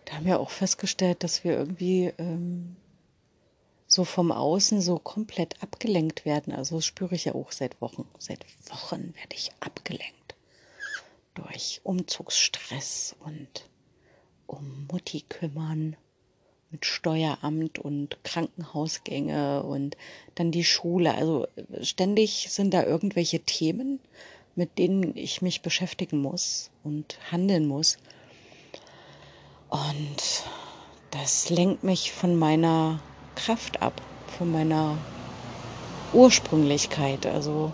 da 0.05 0.13
haben 0.13 0.25
wir 0.25 0.39
auch 0.39 0.49
festgestellt, 0.49 1.23
dass 1.23 1.43
wir 1.43 1.53
irgendwie 1.53 2.13
ähm, 2.17 2.75
so 3.87 4.03
vom 4.03 4.31
Außen 4.31 4.81
so 4.81 4.97
komplett 4.97 5.61
abgelenkt 5.61 6.25
werden. 6.25 6.53
Also 6.53 6.77
das 6.77 6.85
spüre 6.85 7.15
ich 7.15 7.25
ja 7.25 7.35
auch 7.35 7.51
seit 7.51 7.79
Wochen. 7.81 8.07
Seit 8.17 8.45
Wochen 8.69 9.13
werde 9.15 9.35
ich 9.35 9.51
abgelenkt 9.59 10.35
durch 11.35 11.81
Umzugsstress 11.83 13.15
und 13.19 13.69
um 14.47 14.87
Mutti 14.91 15.21
kümmern 15.21 15.95
mit 16.71 16.85
Steueramt 16.85 17.77
und 17.77 18.23
Krankenhausgänge 18.23 19.63
und 19.63 19.95
dann 20.35 20.51
die 20.51 20.63
Schule. 20.63 21.13
Also 21.13 21.47
ständig 21.81 22.47
sind 22.49 22.73
da 22.73 22.83
irgendwelche 22.83 23.39
Themen, 23.41 23.99
mit 24.55 24.77
denen 24.79 25.15
ich 25.15 25.41
mich 25.41 25.61
beschäftigen 25.61 26.19
muss 26.19 26.71
und 26.83 27.19
handeln 27.31 27.67
muss. 27.67 27.97
Und 29.73 30.43
das 31.09 31.49
lenkt 31.49 31.83
mich 31.83 32.11
von 32.11 32.35
meiner 32.35 32.99
Kraft 33.35 33.81
ab, 33.81 33.99
von 34.37 34.51
meiner 34.51 34.95
Ursprünglichkeit. 36.13 37.25
Also 37.25 37.71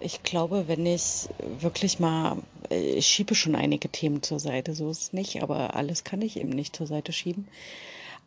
ich 0.00 0.22
glaube, 0.22 0.66
wenn 0.66 0.86
ich 0.86 1.28
wirklich 1.60 1.98
mal, 1.98 2.38
ich 2.70 3.06
schiebe 3.06 3.34
schon 3.34 3.54
einige 3.54 3.90
Themen 3.90 4.22
zur 4.22 4.40
Seite, 4.40 4.74
so 4.74 4.90
ist 4.90 5.02
es 5.02 5.12
nicht, 5.12 5.42
aber 5.42 5.76
alles 5.76 6.04
kann 6.04 6.22
ich 6.22 6.38
eben 6.38 6.48
nicht 6.48 6.74
zur 6.74 6.86
Seite 6.86 7.12
schieben. 7.12 7.46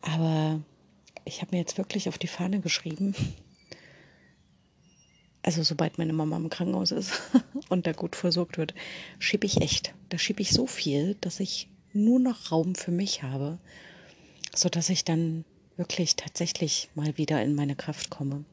Aber 0.03 0.59
ich 1.25 1.41
habe 1.41 1.55
mir 1.55 1.62
jetzt 1.62 1.79
wirklich 1.79 2.09
auf 2.09 2.19
die 2.19 2.27
Fahne 2.27 2.59
geschrieben, 2.59 3.15
also 5.41 5.63
sobald 5.63 5.98
meine 5.98 6.13
Mama 6.13 6.38
im 6.38 6.51
Krankenhaus 6.51 6.91
ist 6.91 7.12
und 7.69 7.88
da 7.88 7.93
gut 7.93 8.15
versorgt 8.15 8.59
wird, 8.59 8.75
schiebe 9.17 9.48
ich 9.48 9.62
echt. 9.62 9.95
Da 10.09 10.19
schiebe 10.19 10.43
ich 10.43 10.51
so 10.51 10.67
viel, 10.67 11.15
dass 11.21 11.39
ich 11.39 11.67
nur 11.93 12.19
noch 12.19 12.51
Raum 12.51 12.75
für 12.75 12.91
mich 12.91 13.24
habe, 13.24 13.60
sodass 14.55 14.89
ich 14.89 15.03
dann 15.03 15.46
wirklich 15.77 16.15
tatsächlich 16.15 16.89
mal 16.96 17.17
wieder 17.17 17.41
in 17.41 17.55
meine 17.55 17.75
Kraft 17.75 18.10
komme. 18.10 18.43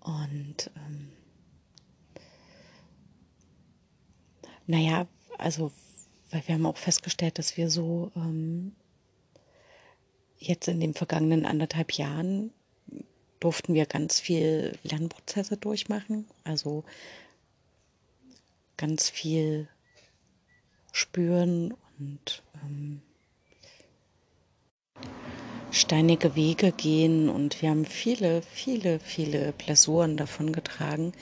Und 0.00 0.70
ähm, 0.76 1.08
naja, 4.66 5.06
also, 5.38 5.72
weil 6.30 6.46
wir 6.46 6.54
haben 6.54 6.66
auch 6.66 6.76
festgestellt, 6.76 7.38
dass 7.38 7.56
wir 7.56 7.70
so 7.70 8.10
ähm, 8.16 8.74
jetzt 10.38 10.68
in 10.68 10.80
den 10.80 10.94
vergangenen 10.94 11.44
anderthalb 11.44 11.92
Jahren 11.92 12.52
durften 13.40 13.74
wir 13.74 13.86
ganz 13.86 14.18
viel 14.18 14.78
Lernprozesse 14.82 15.56
durchmachen, 15.56 16.26
also 16.44 16.84
ganz 18.76 19.10
viel 19.10 19.68
spüren 20.96 21.74
und 21.98 22.42
ähm, 22.64 23.02
steinige 25.70 26.34
Wege 26.34 26.72
gehen 26.72 27.28
und 27.28 27.60
wir 27.60 27.68
haben 27.68 27.84
viele, 27.84 28.40
viele, 28.40 28.98
viele 29.00 29.52
Blessuren 29.52 30.16
davon 30.16 30.52
getragen. 30.52 31.12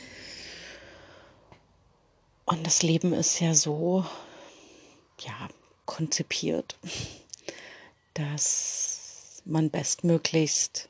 Und 2.44 2.64
das 2.64 2.84
Leben 2.84 3.12
ist 3.12 3.40
ja 3.40 3.52
so, 3.52 4.04
ja, 5.18 5.48
konzipiert, 5.86 6.76
dass 8.14 9.42
man 9.44 9.70
bestmöglichst, 9.70 10.86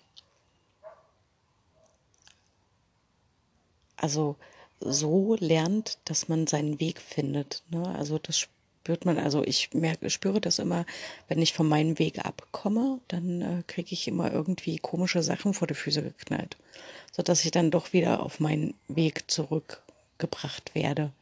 also 3.97 4.37
so 4.81 5.37
lernt, 5.41 5.99
dass 6.05 6.29
man 6.29 6.47
seinen 6.47 6.81
Weg 6.81 7.01
findet. 7.01 7.63
Ne? 7.71 7.89
Also 7.97 8.19
das 8.19 8.47
spürt 8.85 9.07
man, 9.07 9.17
also 9.17 9.43
ich 9.43 9.73
merke, 9.73 10.11
spüre 10.11 10.43
das 10.43 10.59
immer, 10.59 10.85
wenn 11.27 11.41
ich 11.41 11.55
von 11.55 11.67
meinem 11.67 11.99
Weg 11.99 12.19
abkomme, 12.23 13.01
dann 13.09 13.41
äh, 13.41 13.63
kriege 13.67 13.95
ich 13.95 14.07
immer 14.07 14.31
irgendwie 14.31 14.77
komische 14.77 15.23
Sachen 15.23 15.55
vor 15.55 15.67
die 15.67 15.73
Füße 15.73 16.03
geknallt, 16.03 16.59
sodass 17.11 17.47
ich 17.47 17.51
dann 17.51 17.71
doch 17.71 17.95
wieder 17.95 18.23
auf 18.23 18.41
meinen 18.41 18.75
Weg 18.89 19.31
zurückgebracht 19.31 20.75
werde, 20.75 21.13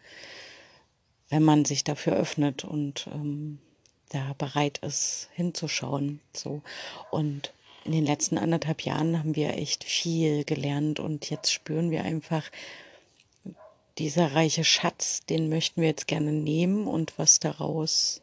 wenn 1.29 1.45
man 1.45 1.65
sich 1.65 1.85
dafür 1.85 2.15
öffnet 2.15 2.65
und 2.65 3.07
ähm, 3.15 3.61
da 4.09 4.35
bereit 4.39 4.79
ist, 4.79 5.29
hinzuschauen. 5.33 6.19
So. 6.35 6.63
Und 7.13 7.53
in 7.85 7.93
den 7.93 8.05
letzten 8.05 8.39
anderthalb 8.39 8.81
Jahren 8.83 9.21
haben 9.21 9.37
wir 9.37 9.57
echt 9.57 9.85
viel 9.85 10.43
gelernt 10.43 10.99
und 10.99 11.31
jetzt 11.31 11.53
spüren 11.53 11.93
wir 11.93 12.03
einfach, 12.03 12.43
dieser 13.99 14.35
reiche 14.35 14.65
Schatz, 14.65 15.25
den 15.27 15.49
möchten 15.49 15.81
wir 15.81 15.89
jetzt 15.89 16.07
gerne 16.07 16.33
nehmen 16.33 16.87
und 16.87 17.19
was 17.19 17.41
daraus 17.41 18.23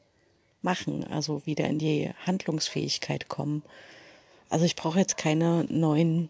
machen, 0.62 1.06
also 1.06 1.46
wieder 1.46 1.68
in 1.68 1.80
die 1.80 2.12
Handlungsfähigkeit 2.26 3.30
kommen. 3.30 3.64
Also 4.50 4.66
ich 4.66 4.76
brauche 4.76 5.00
jetzt 5.00 5.18
keine 5.18 5.66
neuen 5.66 6.30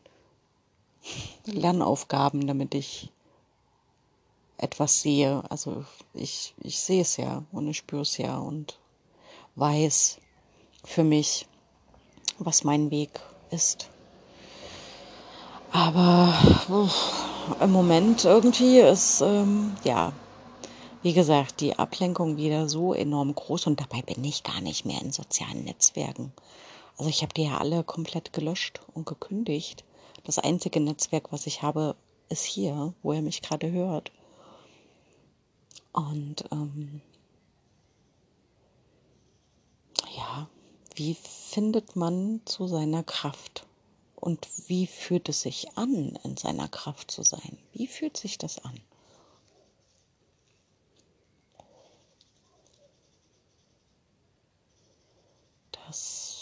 Lernaufgaben, 1.46 2.46
damit 2.48 2.76
ich 2.76 3.10
etwas 4.58 5.02
sehe. 5.02 5.44
Also 5.50 5.86
ich, 6.14 6.54
ich 6.62 6.80
sehe 6.80 7.02
es 7.02 7.18
ja 7.18 7.44
und 7.52 7.68
ich 7.68 7.78
spüre 7.78 8.02
es 8.02 8.18
ja 8.18 8.38
und 8.38 8.78
weiß 9.56 10.18
für 10.84 11.04
mich, 11.04 11.48
was 12.38 12.64
mein 12.64 12.92
Weg 12.92 13.20
ist. 13.52 13.90
Aber 15.72 16.34
uff, 16.68 17.29
im 17.62 17.72
Moment 17.72 18.26
irgendwie 18.26 18.80
ist, 18.80 19.22
ähm, 19.22 19.76
ja, 19.84 20.14
wie 21.02 21.14
gesagt, 21.14 21.62
die 21.62 21.78
Ablenkung 21.80 22.38
wieder 22.38 22.68
so 22.68 22.94
enorm 22.94 23.34
groß 23.34 23.68
und 23.68 23.80
dabei 23.80 24.02
bin 24.02 24.24
ich 24.24 24.44
gar 24.44 24.62
nicht 24.62 24.86
mehr 24.86 25.02
in 25.02 25.12
sozialen 25.12 25.64
Netzwerken. 25.64 26.34
Also 26.98 27.10
ich 27.10 27.22
habe 27.22 27.34
die 27.34 27.46
ja 27.46 27.58
alle 27.58 27.84
komplett 27.84 28.34
gelöscht 28.34 28.82
und 28.94 29.06
gekündigt. 29.06 29.86
Das 30.26 30.40
einzige 30.40 30.82
Netzwerk, 30.82 31.32
was 31.32 31.48
ich 31.48 31.62
habe, 31.62 31.96
ist 32.28 32.44
hier, 32.44 32.94
wo 33.02 33.14
er 33.14 33.22
mich 33.22 33.42
gerade 33.42 33.72
hört. 33.72 34.12
Und 35.94 36.44
ähm, 36.52 37.02
ja, 40.16 40.50
wie 40.96 41.16
findet 41.16 41.96
man 41.96 42.42
zu 42.44 42.68
seiner 42.68 43.04
Kraft? 43.04 43.66
Und 44.20 44.48
wie 44.68 44.86
fühlt 44.86 45.30
es 45.30 45.42
sich 45.42 45.78
an, 45.78 46.18
in 46.24 46.36
seiner 46.38 46.68
Kraft 46.68 47.12
zu 47.12 47.24
sein? 47.24 47.58
Wie 47.74 47.88
fühlt 47.88 48.18
sich 48.18 48.38
das 48.38 48.60
an? 48.60 48.80
Das 55.88 56.40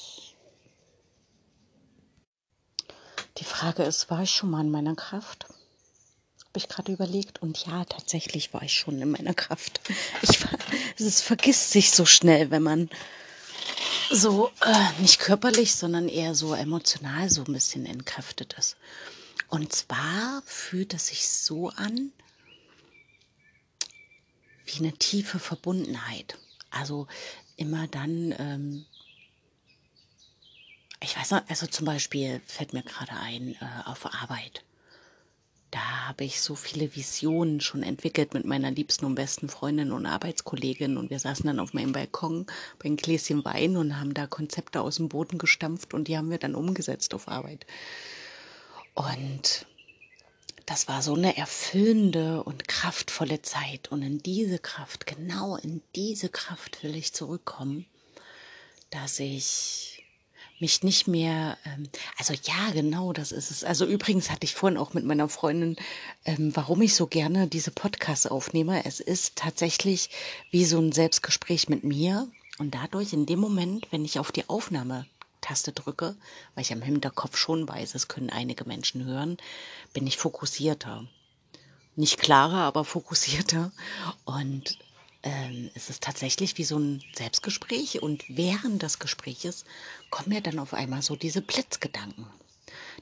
Die 3.37 3.43
Frage 3.43 3.83
ist, 3.83 4.09
war 4.09 4.23
ich 4.23 4.31
schon 4.31 4.49
mal 4.49 4.61
in 4.61 4.71
meiner 4.71 4.95
Kraft? 4.95 5.45
Habe 5.47 6.57
ich 6.57 6.67
gerade 6.67 6.91
überlegt. 6.91 7.41
Und 7.41 7.65
ja, 7.65 7.85
tatsächlich 7.85 8.53
war 8.53 8.63
ich 8.63 8.73
schon 8.73 8.99
in 8.99 9.11
meiner 9.11 9.35
Kraft. 9.35 9.79
Ich 10.23 10.39
es 10.97 11.21
vergisst 11.21 11.71
sich 11.71 11.91
so 11.91 12.05
schnell, 12.05 12.49
wenn 12.49 12.63
man 12.63 12.89
so 14.11 14.51
äh, 14.61 15.01
nicht 15.01 15.19
körperlich, 15.19 15.75
sondern 15.75 16.07
eher 16.09 16.35
so 16.35 16.53
emotional 16.53 17.29
so 17.29 17.43
ein 17.43 17.53
bisschen 17.53 17.85
entkräftet 17.85 18.53
ist. 18.53 18.77
Und 19.49 19.73
zwar 19.73 20.41
fühlt 20.45 20.93
es 20.93 21.07
sich 21.07 21.27
so 21.27 21.69
an 21.69 22.11
wie 24.65 24.79
eine 24.79 24.93
tiefe 24.93 25.39
Verbundenheit. 25.39 26.37
Also 26.69 27.07
immer 27.55 27.87
dann, 27.87 28.35
ähm, 28.37 28.85
ich 31.01 31.17
weiß 31.17 31.31
noch, 31.31 31.49
also 31.49 31.67
zum 31.67 31.85
Beispiel 31.85 32.41
fällt 32.45 32.73
mir 32.73 32.83
gerade 32.83 33.13
ein 33.13 33.55
äh, 33.55 33.83
auf 33.85 34.05
Arbeit 34.05 34.63
da 35.71 36.07
habe 36.07 36.23
ich 36.23 36.41
so 36.41 36.55
viele 36.55 36.95
Visionen 36.95 37.59
schon 37.59 37.83
entwickelt 37.83 38.33
mit 38.33 38.45
meiner 38.45 38.71
liebsten 38.71 39.05
und 39.05 39.15
besten 39.15 39.49
Freundin 39.49 39.91
und 39.91 40.05
Arbeitskollegin. 40.05 40.97
Und 40.97 41.09
wir 41.09 41.19
saßen 41.19 41.45
dann 41.45 41.59
auf 41.59 41.73
meinem 41.73 41.91
Balkon 41.91 42.45
bei 42.79 42.85
einem 42.85 42.97
Gläschen 42.97 43.43
Wein 43.43 43.75
und 43.75 43.99
haben 43.99 44.13
da 44.13 44.27
Konzepte 44.27 44.81
aus 44.81 44.95
dem 44.95 45.09
Boden 45.09 45.37
gestampft 45.37 45.93
und 45.93 46.07
die 46.07 46.17
haben 46.17 46.29
wir 46.29 46.37
dann 46.37 46.55
umgesetzt 46.55 47.13
auf 47.13 47.27
Arbeit. 47.27 47.65
Und 48.93 49.65
das 50.65 50.87
war 50.87 51.01
so 51.01 51.15
eine 51.15 51.37
erfüllende 51.37 52.43
und 52.43 52.67
kraftvolle 52.67 53.41
Zeit. 53.41 53.91
Und 53.91 54.01
in 54.01 54.19
diese 54.19 54.59
Kraft, 54.59 55.05
genau 55.05 55.57
in 55.57 55.81
diese 55.95 56.29
Kraft 56.29 56.83
will 56.83 56.95
ich 56.95 57.13
zurückkommen, 57.13 57.85
dass 58.89 59.19
ich 59.19 59.96
mich 60.59 60.83
nicht 60.83 61.07
mehr, 61.07 61.57
ähm, 61.65 61.89
also 62.17 62.33
ja, 62.33 62.71
genau, 62.73 63.13
das 63.13 63.31
ist 63.31 63.51
es. 63.51 63.63
Also 63.63 63.85
übrigens 63.85 64.29
hatte 64.29 64.45
ich 64.45 64.55
vorhin 64.55 64.77
auch 64.77 64.93
mit 64.93 65.05
meiner 65.05 65.29
Freundin, 65.29 65.75
ähm, 66.25 66.55
warum 66.55 66.81
ich 66.81 66.95
so 66.95 67.07
gerne 67.07 67.47
diese 67.47 67.71
Podcasts 67.71 68.27
aufnehme. 68.27 68.85
Es 68.85 68.99
ist 68.99 69.35
tatsächlich 69.35 70.09
wie 70.51 70.65
so 70.65 70.79
ein 70.79 70.91
Selbstgespräch 70.91 71.69
mit 71.69 71.83
mir. 71.83 72.27
Und 72.57 72.73
dadurch, 72.73 73.13
in 73.13 73.25
dem 73.27 73.39
Moment, 73.39 73.87
wenn 73.91 74.03
ich 74.03 74.17
auf 74.17 74.31
die 74.31 74.49
Aufnahmetaste 74.49 75.73
drücke, 75.73 76.15
weil 76.55 76.63
ich 76.63 76.73
am 76.73 76.81
Hinterkopf 76.81 77.37
schon 77.37 77.67
weiß, 77.67 77.93
es 77.93 78.07
können 78.07 78.31
einige 78.31 78.65
Menschen 78.65 79.05
hören, 79.05 79.37
bin 79.93 80.07
ich 80.07 80.17
fokussierter. 80.17 81.05
Nicht 81.95 82.19
klarer, 82.19 82.61
aber 82.61 82.83
fokussierter. 82.83 83.71
Und 84.25 84.79
ähm, 85.23 85.69
es 85.73 85.89
ist 85.89 86.03
tatsächlich 86.03 86.57
wie 86.57 86.63
so 86.63 86.77
ein 86.77 87.03
Selbstgespräch 87.15 88.01
und 88.01 88.23
während 88.27 88.83
des 88.83 88.99
Gespräches 88.99 89.65
kommen 90.09 90.29
mir 90.29 90.41
dann 90.41 90.59
auf 90.59 90.73
einmal 90.73 91.01
so 91.01 91.15
diese 91.15 91.41
Blitzgedanken. 91.41 92.27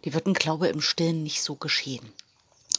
Die 0.04 0.14
würden, 0.14 0.34
glaube 0.34 0.68
ich, 0.68 0.74
im 0.74 0.82
Stillen 0.82 1.24
nicht 1.24 1.42
so 1.42 1.56
geschehen. 1.56 2.12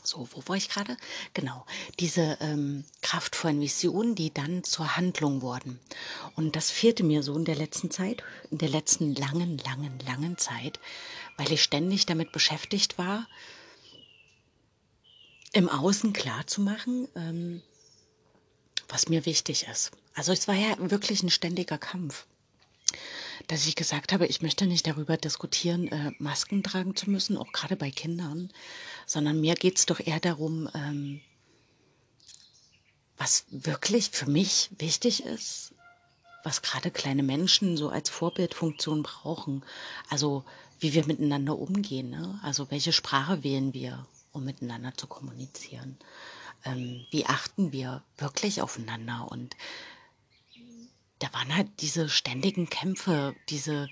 So, 0.07 0.29
wo 0.33 0.43
war 0.47 0.57
ich 0.57 0.69
gerade? 0.69 0.97
Genau, 1.35 1.67
diese 1.99 2.39
ähm, 2.41 2.85
kraftvollen 3.03 3.61
Visionen, 3.61 4.15
die 4.15 4.33
dann 4.33 4.63
zur 4.63 4.97
Handlung 4.97 5.43
wurden. 5.43 5.81
Und 6.37 6.55
das 6.55 6.71
fehlte 6.71 7.03
mir 7.03 7.25
so 7.25 7.37
in 7.37 7.45
der 7.45 7.57
letzten 7.57 7.91
Zeit, 7.91 8.23
in 8.53 8.59
der 8.59 8.69
letzten 8.69 9.15
langen, 9.17 9.59
langen, 9.59 9.99
langen 10.07 10.39
Zeit, 10.39 10.79
weil 11.37 11.51
ich 11.51 11.63
ständig 11.63 12.07
damit 12.07 12.31
beschäftigt 12.31 12.99
war, 12.99 13.27
im 15.53 15.69
Außen 15.69 16.13
klar 16.13 16.47
zu 16.47 16.61
machen, 16.61 17.09
ähm, 17.17 17.63
was 18.89 19.09
mir 19.09 19.27
wichtig 19.27 19.67
ist. 19.71 19.91
Also 20.15 20.33
es 20.33 20.49
war 20.49 20.55
ja 20.55 20.77
wirklich 20.79 21.23
ein 21.23 21.31
ständiger 21.31 21.79
Kampf, 21.79 22.27
dass 23.49 23.67
ich 23.67 23.77
gesagt 23.77 24.13
habe, 24.13 24.27
ich 24.27 24.43
möchte 24.43 24.67
nicht 24.67 24.87
darüber 24.87 25.17
diskutieren, 25.17 25.89
äh, 25.89 26.13
Masken 26.19 26.63
tragen 26.63 26.97
zu 26.97 27.11
müssen, 27.11 27.37
auch 27.37 27.53
gerade 27.53 27.77
bei 27.77 27.91
Kindern, 27.91 28.51
sondern 29.07 29.41
mir 29.41 29.55
geht 29.55 29.79
es 29.79 29.87
doch 29.87 30.01
eher 30.01 30.21
darum, 30.21 30.69
ähm, 30.75 31.21
was 33.19 33.47
wirklich 33.51 34.11
für 34.11 34.31
mich 34.31 34.71
wichtig 34.79 35.25
ist, 35.25 35.73
was 36.45 36.63
gerade 36.63 36.91
kleine 36.91 37.23
Menschen 37.23 37.77
so 37.77 37.89
als 37.89 38.11
Vorbildfunktion 38.11 39.03
brauchen. 39.03 39.65
Also 40.11 40.45
wie 40.79 40.93
wir 40.93 41.07
miteinander 41.07 41.59
umgehen, 41.59 42.11
ne? 42.11 42.39
also 42.43 42.71
welche 42.71 42.93
Sprache 42.93 43.43
wählen 43.43 43.73
wir, 43.73 44.07
um 44.33 44.45
miteinander 44.45 44.93
zu 44.95 45.07
kommunizieren 45.07 45.99
ähm, 46.67 47.07
wie 47.11 47.27
achten 47.27 47.73
wir 47.73 48.03
wirklich 48.19 48.63
aufeinander? 48.63 49.29
Und 49.31 49.57
da 51.19 51.33
waren 51.33 51.55
halt 51.55 51.69
diese 51.81 52.09
ständigen 52.09 52.69
Kämpfe, 52.69 53.35
diese, 53.49 53.89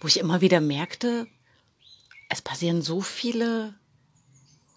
wo 0.00 0.08
ich 0.08 0.18
immer 0.18 0.40
wieder 0.40 0.60
merkte, 0.60 1.26
es 2.28 2.42
passieren 2.42 2.82
so 2.82 3.00
viele 3.00 3.74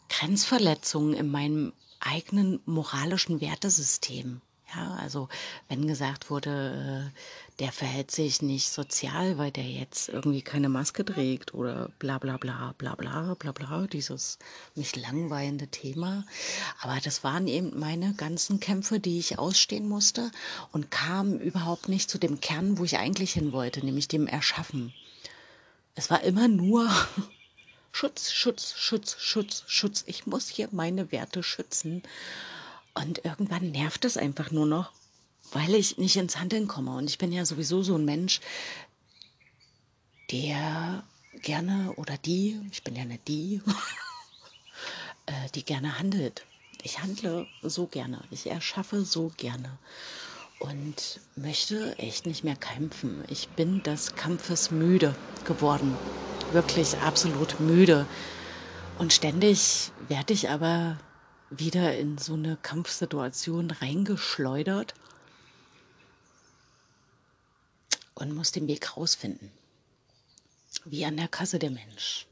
Grenzverletzungen 0.10 1.14
in 1.14 1.30
meinem 1.30 1.74
eigenen 2.00 2.62
moralischen 2.66 3.42
Wertesystem. 3.42 4.42
Ja, 4.76 4.96
also 4.96 5.30
wenn 5.68 5.88
gesagt 5.88 6.30
wurde, 6.30 7.12
äh, 7.14 7.20
der 7.60 7.72
verhält 7.72 8.10
sich 8.10 8.42
nicht 8.42 8.70
sozial, 8.70 9.38
weil 9.38 9.52
der 9.52 9.66
jetzt 9.66 10.10
irgendwie 10.10 10.42
keine 10.42 10.70
Maske 10.70 11.06
trägt 11.06 11.54
oder 11.54 11.90
bla 12.00 12.18
bla 12.18 12.38
bla 12.38 12.74
bla 12.78 12.94
bla 12.94 13.36
bla 13.36 13.52
bla, 13.52 13.88
dieses 13.88 14.40
mich 14.76 14.96
langweilende 14.96 15.68
Thema. 15.68 16.26
Aber 16.82 17.00
das 17.04 17.24
waren 17.24 17.48
eben 17.48 17.80
meine 17.80 18.14
ganzen 18.16 18.60
Kämpfe, 18.60 19.00
die 19.00 19.20
ich 19.20 19.38
ausstehen 19.38 19.88
musste 19.88 20.32
und 20.72 20.90
kam 20.90 21.38
überhaupt 21.38 21.90
nicht 21.90 22.10
zu 22.10 22.18
dem 22.18 22.40
Kern, 22.40 22.78
wo 22.78 22.86
ich 22.86 22.98
eigentlich 22.98 23.34
hin 23.34 23.52
wollte, 23.52 23.86
nämlich 23.86 24.08
dem 24.08 24.26
Erschaffen. 24.26 24.94
Es 25.96 26.10
war 26.10 26.24
immer 26.24 26.48
nur 26.48 26.90
Schutz, 27.92 28.32
Schutz, 28.32 28.74
Schutz, 28.76 29.16
Schutz, 29.20 29.64
Schutz. 29.68 30.04
Ich 30.08 30.26
muss 30.26 30.50
hier 30.50 30.70
meine 30.72 31.12
Werte 31.12 31.44
schützen. 31.44 32.02
Und 32.96 33.24
irgendwann 33.26 33.72
nervt 33.72 34.06
es 34.06 34.18
einfach 34.18 34.52
nur 34.52 34.66
noch, 34.66 34.92
weil 35.54 35.76
ich 35.76 35.98
nicht 35.98 36.18
ins 36.18 36.38
Handeln 36.38 36.68
komme. 36.68 36.96
Und 36.96 37.10
ich 37.10 37.18
bin 37.18 37.32
ja 37.32 37.46
sowieso 37.46 37.84
so 37.84 37.96
ein 37.96 38.06
Mensch, 38.06 38.42
der 40.32 41.04
gerne 41.42 41.94
oder 41.96 42.18
die, 42.18 42.60
ich 42.72 42.84
bin 42.84 42.96
ja 42.96 43.06
nicht 43.06 43.28
die, 43.28 43.62
äh, 45.26 45.50
die 45.56 45.64
gerne 45.64 46.00
handelt. 46.00 46.46
Ich 46.82 47.02
handle 47.02 47.48
so 47.62 47.88
gerne, 47.88 48.22
ich 48.30 48.48
erschaffe 48.48 49.06
so 49.06 49.32
gerne 49.38 49.78
und 50.60 51.22
möchte 51.36 51.98
echt 51.98 52.26
nicht 52.26 52.44
mehr 52.44 52.56
kämpfen. 52.56 53.24
Ich 53.30 53.48
bin 53.50 53.84
des 53.84 54.16
Kampfes 54.16 54.72
müde 54.72 55.16
geworden, 55.46 55.96
wirklich 56.52 56.98
absolut 56.98 57.60
müde. 57.60 58.06
Und 58.98 59.14
ständig 59.14 59.92
werde 60.08 60.34
ich 60.34 60.50
aber 60.50 60.98
wieder 61.50 61.98
in 61.98 62.18
so 62.18 62.34
eine 62.34 62.58
Kampfsituation 62.62 63.72
reingeschleudert 63.72 64.94
und 68.16 68.34
muss 68.34 68.52
den 68.52 68.68
Weg 68.68 68.96
rausfinden. 68.96 69.52
Wie 70.86 71.06
an 71.06 71.18
der 71.18 71.28
Kasse 71.28 71.60
der 71.60 71.72
Mensch, 71.72 72.28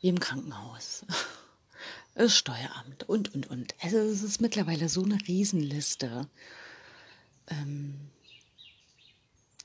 wie 0.00 0.08
im 0.08 0.20
Krankenhaus, 0.20 1.04
das 2.14 2.36
Steueramt 2.36 3.08
und, 3.08 3.34
und, 3.34 3.48
und. 3.48 3.74
Also 3.80 3.98
es 3.98 4.22
ist 4.22 4.40
mittlerweile 4.40 4.88
so 4.88 5.02
eine 5.02 5.18
Riesenliste, 5.26 6.28
ähm, 7.48 8.10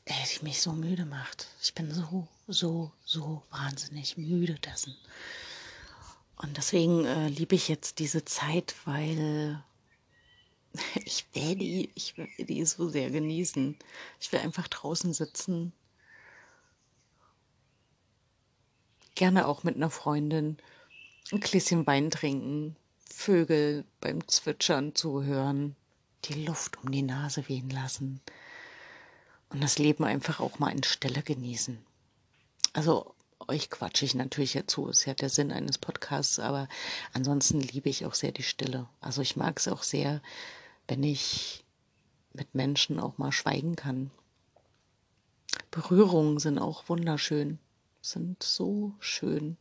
die 0.08 0.44
mich 0.44 0.62
so 0.62 0.74
müde 0.74 1.06
macht. 1.06 1.48
Ich 1.62 1.74
bin 1.74 1.92
so, 1.92 2.28
so, 2.48 2.92
so 3.06 3.44
wahnsinnig 3.50 4.18
müde 4.18 4.56
dessen. 4.56 4.96
Und 6.38 6.58
deswegen 6.58 7.06
äh, 7.06 7.30
liebe 7.30 7.56
ich 7.56 7.68
jetzt 7.68 8.00
diese 8.00 8.26
Zeit, 8.26 8.76
weil 8.86 9.64
ich 11.06 11.26
will 11.34 11.56
die, 11.56 11.90
ich 11.96 12.18
will 12.18 12.28
die 12.38 12.66
so 12.66 12.90
sehr 12.90 13.10
genießen. 13.10 13.78
Ich 14.20 14.32
will 14.32 14.40
einfach 14.40 14.68
draußen 14.68 15.14
sitzen. 15.14 15.74
Gerne 19.16 19.48
auch 19.48 19.64
mit 19.64 19.76
einer 19.76 19.90
Freundin 19.90 20.58
ein 21.32 21.40
Gläschen 21.40 21.88
Wein 21.88 22.12
trinken, 22.12 22.76
Vögel 23.10 23.86
beim 24.02 24.28
Zwitschern 24.28 24.94
zuhören, 24.94 25.76
die 26.26 26.46
Luft 26.46 26.78
um 26.84 26.92
die 26.92 27.02
Nase 27.02 27.48
wehen 27.48 27.70
lassen 27.70 28.22
und 29.50 29.64
das 29.64 29.80
Leben 29.80 30.04
einfach 30.04 30.40
auch 30.40 30.60
mal 30.60 30.72
in 30.72 30.84
Stille 30.84 31.24
genießen. 31.24 31.78
Also 32.74 33.16
euch 33.48 33.70
quatsche 33.70 34.06
ich 34.06 34.16
natürlich 34.16 34.54
jetzt 34.54 34.72
zu, 34.72 34.88
ist 34.88 35.06
ja 35.06 35.14
der 35.14 35.30
Sinn 35.30 35.52
eines 35.52 35.78
Podcasts, 35.78 36.40
aber 36.40 36.68
ansonsten 37.14 37.62
liebe 37.62 37.90
ich 37.90 38.06
auch 38.06 38.14
sehr 38.14 38.32
die 38.32 38.44
Stille. 38.44 38.88
Also 39.02 39.22
ich 39.22 39.36
mag 39.36 39.60
es 39.60 39.68
auch 39.68 39.84
sehr, 39.84 40.22
wenn 40.88 41.04
ich 41.04 41.64
mit 42.34 42.54
Menschen 42.54 43.00
auch 43.00 43.18
mal 43.18 43.32
schweigen 43.32 43.76
kann. 43.76 44.12
Berührungen 45.72 46.40
sind 46.40 46.60
auch 46.60 46.88
wunderschön, 46.90 47.60
sind 48.02 48.44
so 48.44 48.94
schön. 49.00 49.58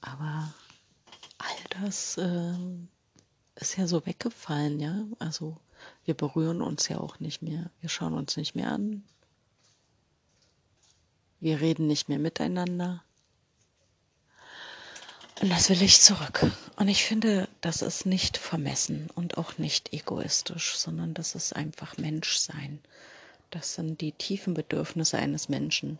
Aber 0.00 0.52
all 1.38 1.82
das 1.82 2.16
äh, 2.18 2.54
ist 3.56 3.76
ja 3.76 3.86
so 3.86 4.04
weggefallen, 4.06 4.80
ja. 4.80 5.04
Also 5.18 5.56
wir 6.04 6.14
berühren 6.14 6.62
uns 6.62 6.88
ja 6.88 6.98
auch 6.98 7.20
nicht 7.20 7.42
mehr. 7.42 7.70
Wir 7.80 7.88
schauen 7.88 8.14
uns 8.14 8.36
nicht 8.36 8.54
mehr 8.54 8.70
an. 8.72 9.02
Wir 11.40 11.60
reden 11.60 11.86
nicht 11.86 12.08
mehr 12.08 12.18
miteinander. 12.18 13.02
Und 15.40 15.48
das 15.48 15.70
will 15.70 15.80
ich 15.80 16.00
zurück. 16.00 16.52
Und 16.76 16.88
ich 16.88 17.04
finde, 17.04 17.48
das 17.62 17.80
ist 17.80 18.04
nicht 18.04 18.36
vermessen 18.36 19.08
und 19.14 19.38
auch 19.38 19.56
nicht 19.56 19.92
egoistisch, 19.94 20.76
sondern 20.76 21.14
das 21.14 21.34
ist 21.34 21.56
einfach 21.56 21.96
Menschsein. 21.96 22.78
Das 23.50 23.74
sind 23.74 24.02
die 24.02 24.12
tiefen 24.12 24.52
Bedürfnisse 24.52 25.16
eines 25.16 25.48
Menschen, 25.48 25.98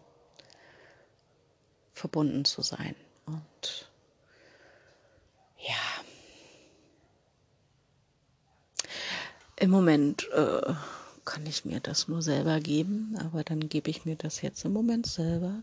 verbunden 1.95 2.45
zu 2.45 2.61
sein. 2.61 2.95
Und 3.25 3.89
ja, 5.59 6.05
im 9.57 9.71
Moment 9.71 10.29
äh, 10.33 10.75
kann 11.25 11.47
ich 11.47 11.65
mir 11.65 11.81
das 11.81 12.09
nur 12.09 12.21
selber 12.21 12.61
geben, 12.61 13.17
aber 13.19 13.43
dann 13.43 13.71
gebe 13.71 13.89
ich 13.89 14.05
mir 14.05 14.17
das 14.17 14.43
jetzt 14.43 14.67
im 14.67 14.75
Moment 14.75 15.07
selber. 15.07 15.63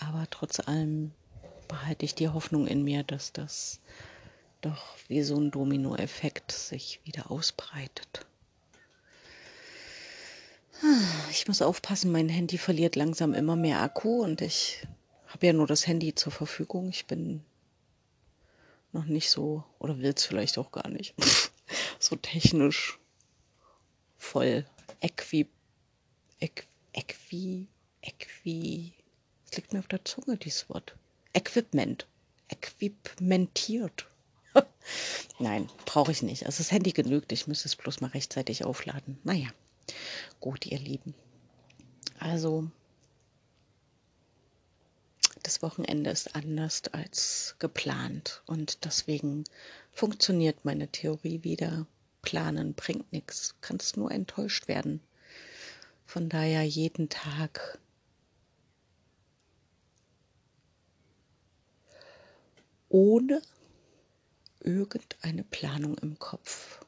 Aber 0.00 0.26
trotz 0.30 0.60
allem 0.60 1.12
behalte 1.68 2.04
ich 2.04 2.14
die 2.14 2.28
Hoffnung 2.28 2.66
in 2.66 2.82
mir, 2.82 3.04
dass 3.04 3.32
das 3.32 3.80
doch 4.60 4.96
wie 5.06 5.22
so 5.22 5.36
ein 5.36 5.50
Dominoeffekt 5.50 6.50
sich 6.50 7.00
wieder 7.04 7.30
ausbreitet. 7.30 8.26
Ich 11.30 11.46
muss 11.48 11.62
aufpassen, 11.62 12.12
mein 12.12 12.28
Handy 12.28 12.56
verliert 12.56 12.96
langsam 12.96 13.34
immer 13.34 13.56
mehr 13.56 13.80
Akku 13.82 14.22
und 14.22 14.40
ich 14.40 14.86
habe 15.26 15.46
ja 15.46 15.52
nur 15.52 15.66
das 15.66 15.86
Handy 15.86 16.14
zur 16.14 16.32
Verfügung. 16.32 16.88
Ich 16.88 17.06
bin 17.06 17.44
noch 18.92 19.04
nicht 19.04 19.30
so, 19.30 19.64
oder 19.78 19.98
will 19.98 20.12
es 20.16 20.24
vielleicht 20.24 20.56
auch 20.58 20.70
gar 20.70 20.88
nicht, 20.88 21.14
so 21.98 22.16
technisch 22.16 22.98
voll 24.16 24.66
äqui, 25.00 25.48
äqui, 26.40 27.66
äqui, 28.02 28.92
es 29.44 29.56
liegt 29.56 29.72
mir 29.72 29.80
auf 29.80 29.88
der 29.88 30.04
Zunge, 30.04 30.36
dieses 30.36 30.68
Wort. 30.68 30.96
Equipment. 31.38 32.08
Equipmentiert. 32.48 34.08
Nein, 35.38 35.68
brauche 35.86 36.10
ich 36.10 36.22
nicht. 36.22 36.46
Also 36.46 36.58
das 36.58 36.72
Handy 36.72 36.90
genügt, 36.90 37.30
ich 37.30 37.46
müsste 37.46 37.68
es 37.68 37.76
bloß 37.76 38.00
mal 38.00 38.08
rechtzeitig 38.08 38.64
aufladen. 38.64 39.18
Naja, 39.22 39.48
gut, 40.40 40.66
ihr 40.66 40.80
Lieben. 40.80 41.14
Also, 42.18 42.68
das 45.44 45.62
Wochenende 45.62 46.10
ist 46.10 46.34
anders 46.34 46.82
als 46.90 47.54
geplant 47.60 48.42
und 48.46 48.84
deswegen 48.84 49.44
funktioniert 49.92 50.64
meine 50.64 50.88
Theorie 50.88 51.44
wieder. 51.44 51.86
Planen 52.22 52.74
bringt 52.74 53.12
nichts, 53.12 53.54
kannst 53.60 53.96
nur 53.96 54.10
enttäuscht 54.10 54.66
werden. 54.66 55.00
Von 56.04 56.28
daher 56.28 56.64
jeden 56.64 57.08
Tag 57.08 57.78
ohne 62.88 63.42
irgendeine 64.60 65.44
Planung 65.44 65.96
im 65.98 66.18
Kopf 66.18 66.80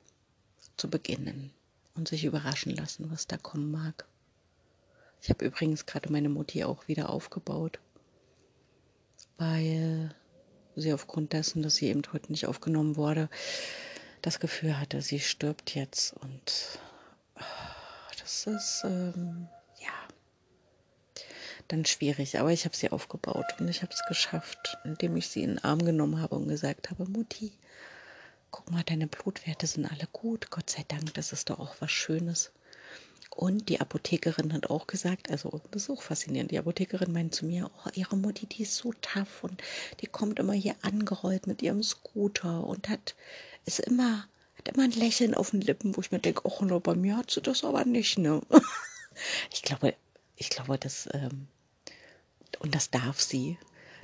zu 0.76 0.90
beginnen 0.90 1.52
und 1.94 2.08
sich 2.08 2.24
überraschen 2.24 2.74
lassen, 2.74 3.10
was 3.10 3.26
da 3.26 3.36
kommen 3.36 3.70
mag. 3.70 4.06
Ich 5.22 5.28
habe 5.28 5.44
übrigens 5.44 5.86
gerade 5.86 6.10
meine 6.10 6.28
Mutti 6.28 6.64
auch 6.64 6.88
wieder 6.88 7.10
aufgebaut 7.10 7.78
weil 9.40 10.14
sie 10.76 10.92
aufgrund 10.92 11.32
dessen, 11.32 11.62
dass 11.62 11.76
sie 11.76 11.86
eben 11.86 12.02
heute 12.12 12.30
nicht 12.30 12.46
aufgenommen 12.46 12.96
wurde, 12.96 13.28
das 14.20 14.38
Gefühl 14.38 14.78
hatte, 14.78 15.00
sie 15.00 15.18
stirbt 15.18 15.74
jetzt. 15.74 16.12
Und 16.12 16.78
das 18.20 18.46
ist, 18.46 18.82
ähm, 18.84 19.48
dann 21.72 21.85
schwierig. 21.85 22.38
Aber 22.38 22.50
ich 22.50 22.64
habe 22.64 22.76
sie 22.76 22.90
aufgebaut 22.90 23.46
und 23.59 23.68
ich 23.68 23.83
habe 23.83 23.92
es 23.92 24.02
geschafft, 24.09 24.78
indem 24.85 25.16
ich 25.16 25.28
sie 25.28 25.42
in 25.42 25.50
den 25.50 25.64
Arm 25.64 25.85
genommen 25.85 26.20
habe 26.20 26.37
und 26.37 26.48
gesagt 26.48 26.90
habe, 26.90 27.06
Mutti, 27.06 27.52
guck 28.50 28.70
mal, 28.70 28.83
deine 28.83 29.06
Blutwerte 29.06 29.66
sind 29.66 29.90
alle 29.90 30.09
gut. 30.12 30.50
Gott 30.50 30.70
sei 30.70 30.85
Dank, 30.88 31.14
das 31.14 31.33
ist 31.33 31.50
doch 31.50 31.59
auch 31.59 31.76
was 31.80 31.90
Schönes. 31.90 32.50
Und 33.37 33.68
die 33.68 33.80
Apothekerin 33.80 34.52
hat 34.52 34.68
auch 34.70 34.87
gesagt, 34.87 35.30
also 35.30 35.61
das 35.70 35.85
ist 35.85 35.90
auch 35.90 36.02
faszinierend, 36.02 36.50
die 36.50 36.59
Apothekerin 36.59 37.12
meint 37.12 37.35
zu 37.35 37.46
mir, 37.46 37.70
oh, 37.87 37.90
ihre 37.94 38.16
Mutti, 38.16 38.46
die 38.46 38.62
ist 38.64 38.76
so 38.76 38.92
tough 39.00 39.44
und 39.44 39.62
die 40.00 40.09
kommt 40.09 40.40
immer 40.40 40.52
hier 40.52 40.74
angerollt 40.83 41.46
mit 41.46 41.62
ihrem 41.62 41.83
Scooter 41.83 42.64
und 42.64 42.88
hat, 42.88 43.14
ist 43.66 43.78
immer, 43.80 44.26
hat 44.59 44.68
immer 44.68 44.83
ein 44.83 44.90
Lächeln 44.90 45.35
auf 45.35 45.52
den 45.52 45.61
Lippen, 45.61 45.96
wo 45.96 46.00
ich 46.00 46.11
mir 46.11 46.18
denke, 46.18 46.42
oh, 46.44 46.64
no, 46.64 46.80
bei 46.80 46.96
mir 46.96 47.16
hat 47.16 47.30
sie 47.30 47.40
das 47.40 47.62
aber 47.62 47.85
nicht, 47.85 48.18
ne? 48.18 48.42
ich 49.52 49.62
glaube, 49.62 49.94
ich 50.37 50.50
glaube, 50.50 50.76
das, 50.76 51.09
ähm, 51.12 51.46
und 52.61 52.75
das 52.77 52.90
darf 52.90 53.20
sie. 53.20 53.59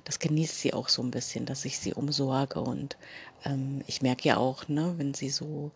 Das 0.04 0.18
genießt 0.20 0.60
sie 0.60 0.74
auch 0.74 0.88
so 0.88 1.02
ein 1.02 1.10
bisschen, 1.12 1.46
dass 1.46 1.64
ich 1.64 1.78
sie 1.78 1.94
umsorge. 1.94 2.60
Und 2.60 2.98
ähm, 3.44 3.82
ich 3.86 4.02
merke 4.02 4.28
ja 4.28 4.36
auch, 4.38 4.68
ne, 4.68 4.94
wenn 4.98 5.14
sie 5.14 5.30
so 5.30 5.72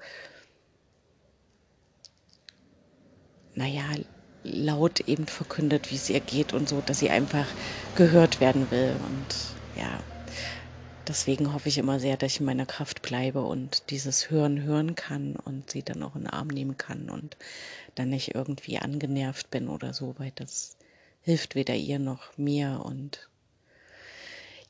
naja, 3.54 3.94
laut 4.42 5.00
eben 5.00 5.26
verkündet, 5.26 5.90
wie 5.90 5.96
es 5.96 6.08
ihr 6.08 6.20
geht 6.20 6.52
und 6.52 6.68
so, 6.68 6.80
dass 6.82 6.98
sie 6.98 7.10
einfach 7.10 7.54
gehört 7.94 8.40
werden 8.40 8.70
will. 8.70 8.98
Und 9.00 9.60
ja, 9.74 10.04
deswegen 11.08 11.52
hoffe 11.52 11.68
ich 11.68 11.78
immer 11.78 12.00
sehr, 12.00 12.16
dass 12.16 12.32
ich 12.34 12.40
in 12.40 12.46
meiner 12.46 12.66
Kraft 12.66 13.02
bleibe 13.02 13.42
und 13.42 13.90
dieses 13.90 14.30
Hören 14.30 14.62
hören 14.62 14.94
kann 14.94 15.36
und 15.36 15.70
sie 15.70 15.82
dann 15.84 16.02
auch 16.02 16.14
in 16.16 16.22
den 16.22 16.30
Arm 16.30 16.48
nehmen 16.48 16.76
kann 16.78 17.10
und 17.10 17.36
dann 17.96 18.10
nicht 18.10 18.34
irgendwie 18.34 18.78
angenervt 18.78 19.50
bin 19.50 19.68
oder 19.68 19.92
so, 19.94 20.14
weil 20.18 20.32
das 20.32 20.76
hilft 21.22 21.54
weder 21.54 21.74
ihr 21.74 21.98
noch 21.98 22.36
mir 22.36 22.82
und 22.84 23.28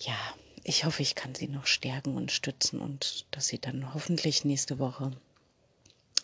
ja, 0.00 0.16
ich 0.64 0.84
hoffe, 0.84 1.02
ich 1.02 1.14
kann 1.14 1.34
sie 1.34 1.48
noch 1.48 1.66
stärken 1.66 2.16
und 2.16 2.32
stützen 2.32 2.80
und 2.80 3.26
dass 3.30 3.48
sie 3.48 3.58
dann 3.58 3.94
hoffentlich 3.94 4.44
nächste 4.44 4.78
Woche 4.78 5.10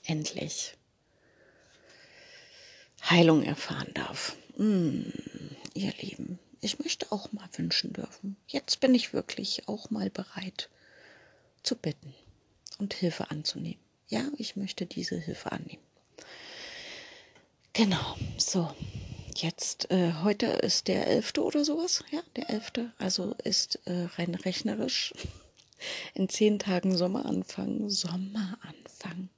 endlich 0.04 0.74
Heilung 3.08 3.42
erfahren 3.42 3.90
darf. 3.94 4.36
Mm, 4.56 5.02
ihr 5.74 5.92
Lieben, 6.00 6.38
ich 6.60 6.78
möchte 6.78 7.12
auch 7.12 7.32
mal 7.32 7.48
wünschen 7.56 7.92
dürfen. 7.92 8.36
Jetzt 8.48 8.80
bin 8.80 8.94
ich 8.94 9.12
wirklich 9.12 9.68
auch 9.68 9.90
mal 9.90 10.10
bereit 10.10 10.68
zu 11.62 11.76
bitten 11.76 12.14
und 12.78 12.94
Hilfe 12.94 13.30
anzunehmen. 13.30 13.80
Ja, 14.08 14.28
ich 14.38 14.56
möchte 14.56 14.86
diese 14.86 15.18
Hilfe 15.18 15.52
annehmen. 15.52 15.82
Genau, 17.72 18.16
so. 18.36 18.74
Jetzt, 19.38 19.90
äh, 19.90 20.14
heute 20.22 20.46
ist 20.46 20.88
der 20.88 21.08
11. 21.08 21.36
oder 21.40 21.62
sowas, 21.62 22.02
ja, 22.10 22.22
der 22.36 22.48
11. 22.48 22.72
Also 22.96 23.34
ist 23.44 23.78
äh, 23.84 24.08
rein 24.16 24.34
rechnerisch 24.34 25.12
in 26.14 26.30
zehn 26.30 26.58
Tagen 26.58 26.96
Sommeranfang, 26.96 27.90
Sommeranfang. 27.90 29.28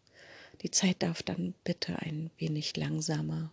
Die 0.62 0.70
Zeit 0.70 1.02
darf 1.02 1.24
dann 1.24 1.52
bitte 1.64 1.98
ein 1.98 2.30
wenig 2.38 2.76
langsamer 2.76 3.50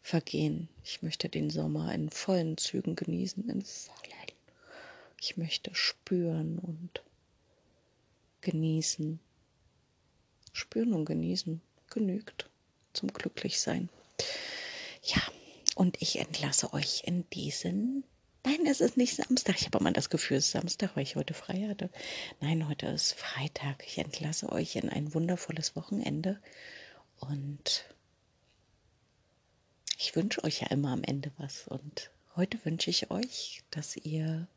vergehen. 0.00 0.70
Ich 0.82 1.02
möchte 1.02 1.28
den 1.28 1.50
Sommer 1.50 1.92
in 1.92 2.08
vollen 2.08 2.56
Zügen 2.56 2.96
genießen, 2.96 3.46
in 3.50 3.62
vollen. 3.62 4.32
Ich 5.20 5.36
möchte 5.36 5.74
spüren 5.74 6.58
und 6.58 7.02
genießen. 8.40 9.20
Spüren 10.54 10.94
und 10.94 11.04
genießen 11.04 11.60
genügt 11.90 12.48
zum 12.94 13.12
Glücklichsein. 13.12 13.90
Ja, 15.06 15.22
und 15.76 16.02
ich 16.02 16.18
entlasse 16.18 16.72
euch 16.72 17.02
in 17.04 17.28
diesen. 17.30 18.04
Nein, 18.44 18.66
es 18.66 18.80
ist 18.80 18.96
nicht 18.96 19.14
Samstag. 19.14 19.56
Ich 19.58 19.66
habe 19.66 19.78
immer 19.78 19.92
das 19.92 20.10
Gefühl, 20.10 20.36
es 20.38 20.46
ist 20.46 20.52
Samstag, 20.52 20.94
weil 20.94 21.04
ich 21.04 21.16
heute 21.16 21.34
frei 21.34 21.66
hatte. 21.68 21.90
Nein, 22.40 22.68
heute 22.68 22.86
ist 22.86 23.12
Freitag. 23.14 23.84
Ich 23.86 23.98
entlasse 23.98 24.50
euch 24.50 24.76
in 24.76 24.88
ein 24.88 25.14
wundervolles 25.14 25.76
Wochenende 25.76 26.40
und 27.20 27.84
ich 29.98 30.14
wünsche 30.16 30.42
euch 30.44 30.60
ja 30.60 30.68
immer 30.68 30.92
am 30.92 31.04
Ende 31.04 31.30
was. 31.38 31.68
Und 31.68 32.10
heute 32.34 32.64
wünsche 32.64 32.90
ich 32.90 33.10
euch, 33.10 33.62
dass 33.70 33.96
ihr 33.96 34.48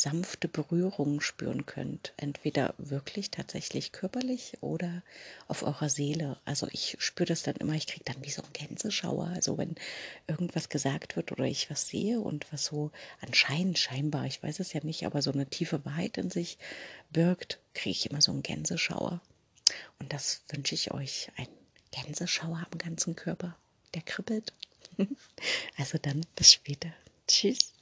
sanfte 0.00 0.48
Berührungen 0.48 1.20
spüren 1.20 1.66
könnt. 1.66 2.14
Entweder 2.16 2.74
wirklich 2.78 3.30
tatsächlich 3.30 3.92
körperlich 3.92 4.56
oder 4.62 5.02
auf 5.46 5.62
eurer 5.62 5.90
Seele. 5.90 6.38
Also 6.46 6.68
ich 6.72 6.96
spüre 7.00 7.26
das 7.26 7.42
dann 7.42 7.56
immer, 7.56 7.74
ich 7.74 7.86
kriege 7.86 8.04
dann 8.04 8.24
wie 8.24 8.30
so 8.30 8.42
einen 8.42 8.52
Gänseschauer. 8.54 9.26
Also 9.34 9.58
wenn 9.58 9.74
irgendwas 10.26 10.70
gesagt 10.70 11.16
wird 11.16 11.32
oder 11.32 11.44
ich 11.44 11.68
was 11.70 11.88
sehe 11.88 12.18
und 12.18 12.50
was 12.50 12.64
so 12.64 12.90
anscheinend 13.20 13.78
scheinbar, 13.78 14.24
ich 14.24 14.42
weiß 14.42 14.60
es 14.60 14.72
ja 14.72 14.80
nicht, 14.82 15.04
aber 15.04 15.20
so 15.20 15.32
eine 15.32 15.46
tiefe 15.46 15.84
Wahrheit 15.84 16.16
in 16.16 16.30
sich 16.30 16.56
birgt, 17.10 17.60
kriege 17.74 17.90
ich 17.90 18.10
immer 18.10 18.22
so 18.22 18.32
einen 18.32 18.42
Gänseschauer. 18.42 19.20
Und 19.98 20.12
das 20.14 20.42
wünsche 20.48 20.74
ich 20.74 20.92
euch, 20.92 21.30
einen 21.36 21.48
Gänseschauer 21.90 22.66
am 22.70 22.78
ganzen 22.78 23.16
Körper 23.16 23.56
der 23.94 24.02
kribbelt. 24.02 24.52
Also 25.76 25.98
dann 25.98 26.24
bis 26.36 26.52
später. 26.52 26.92
Tschüss. 27.26 27.72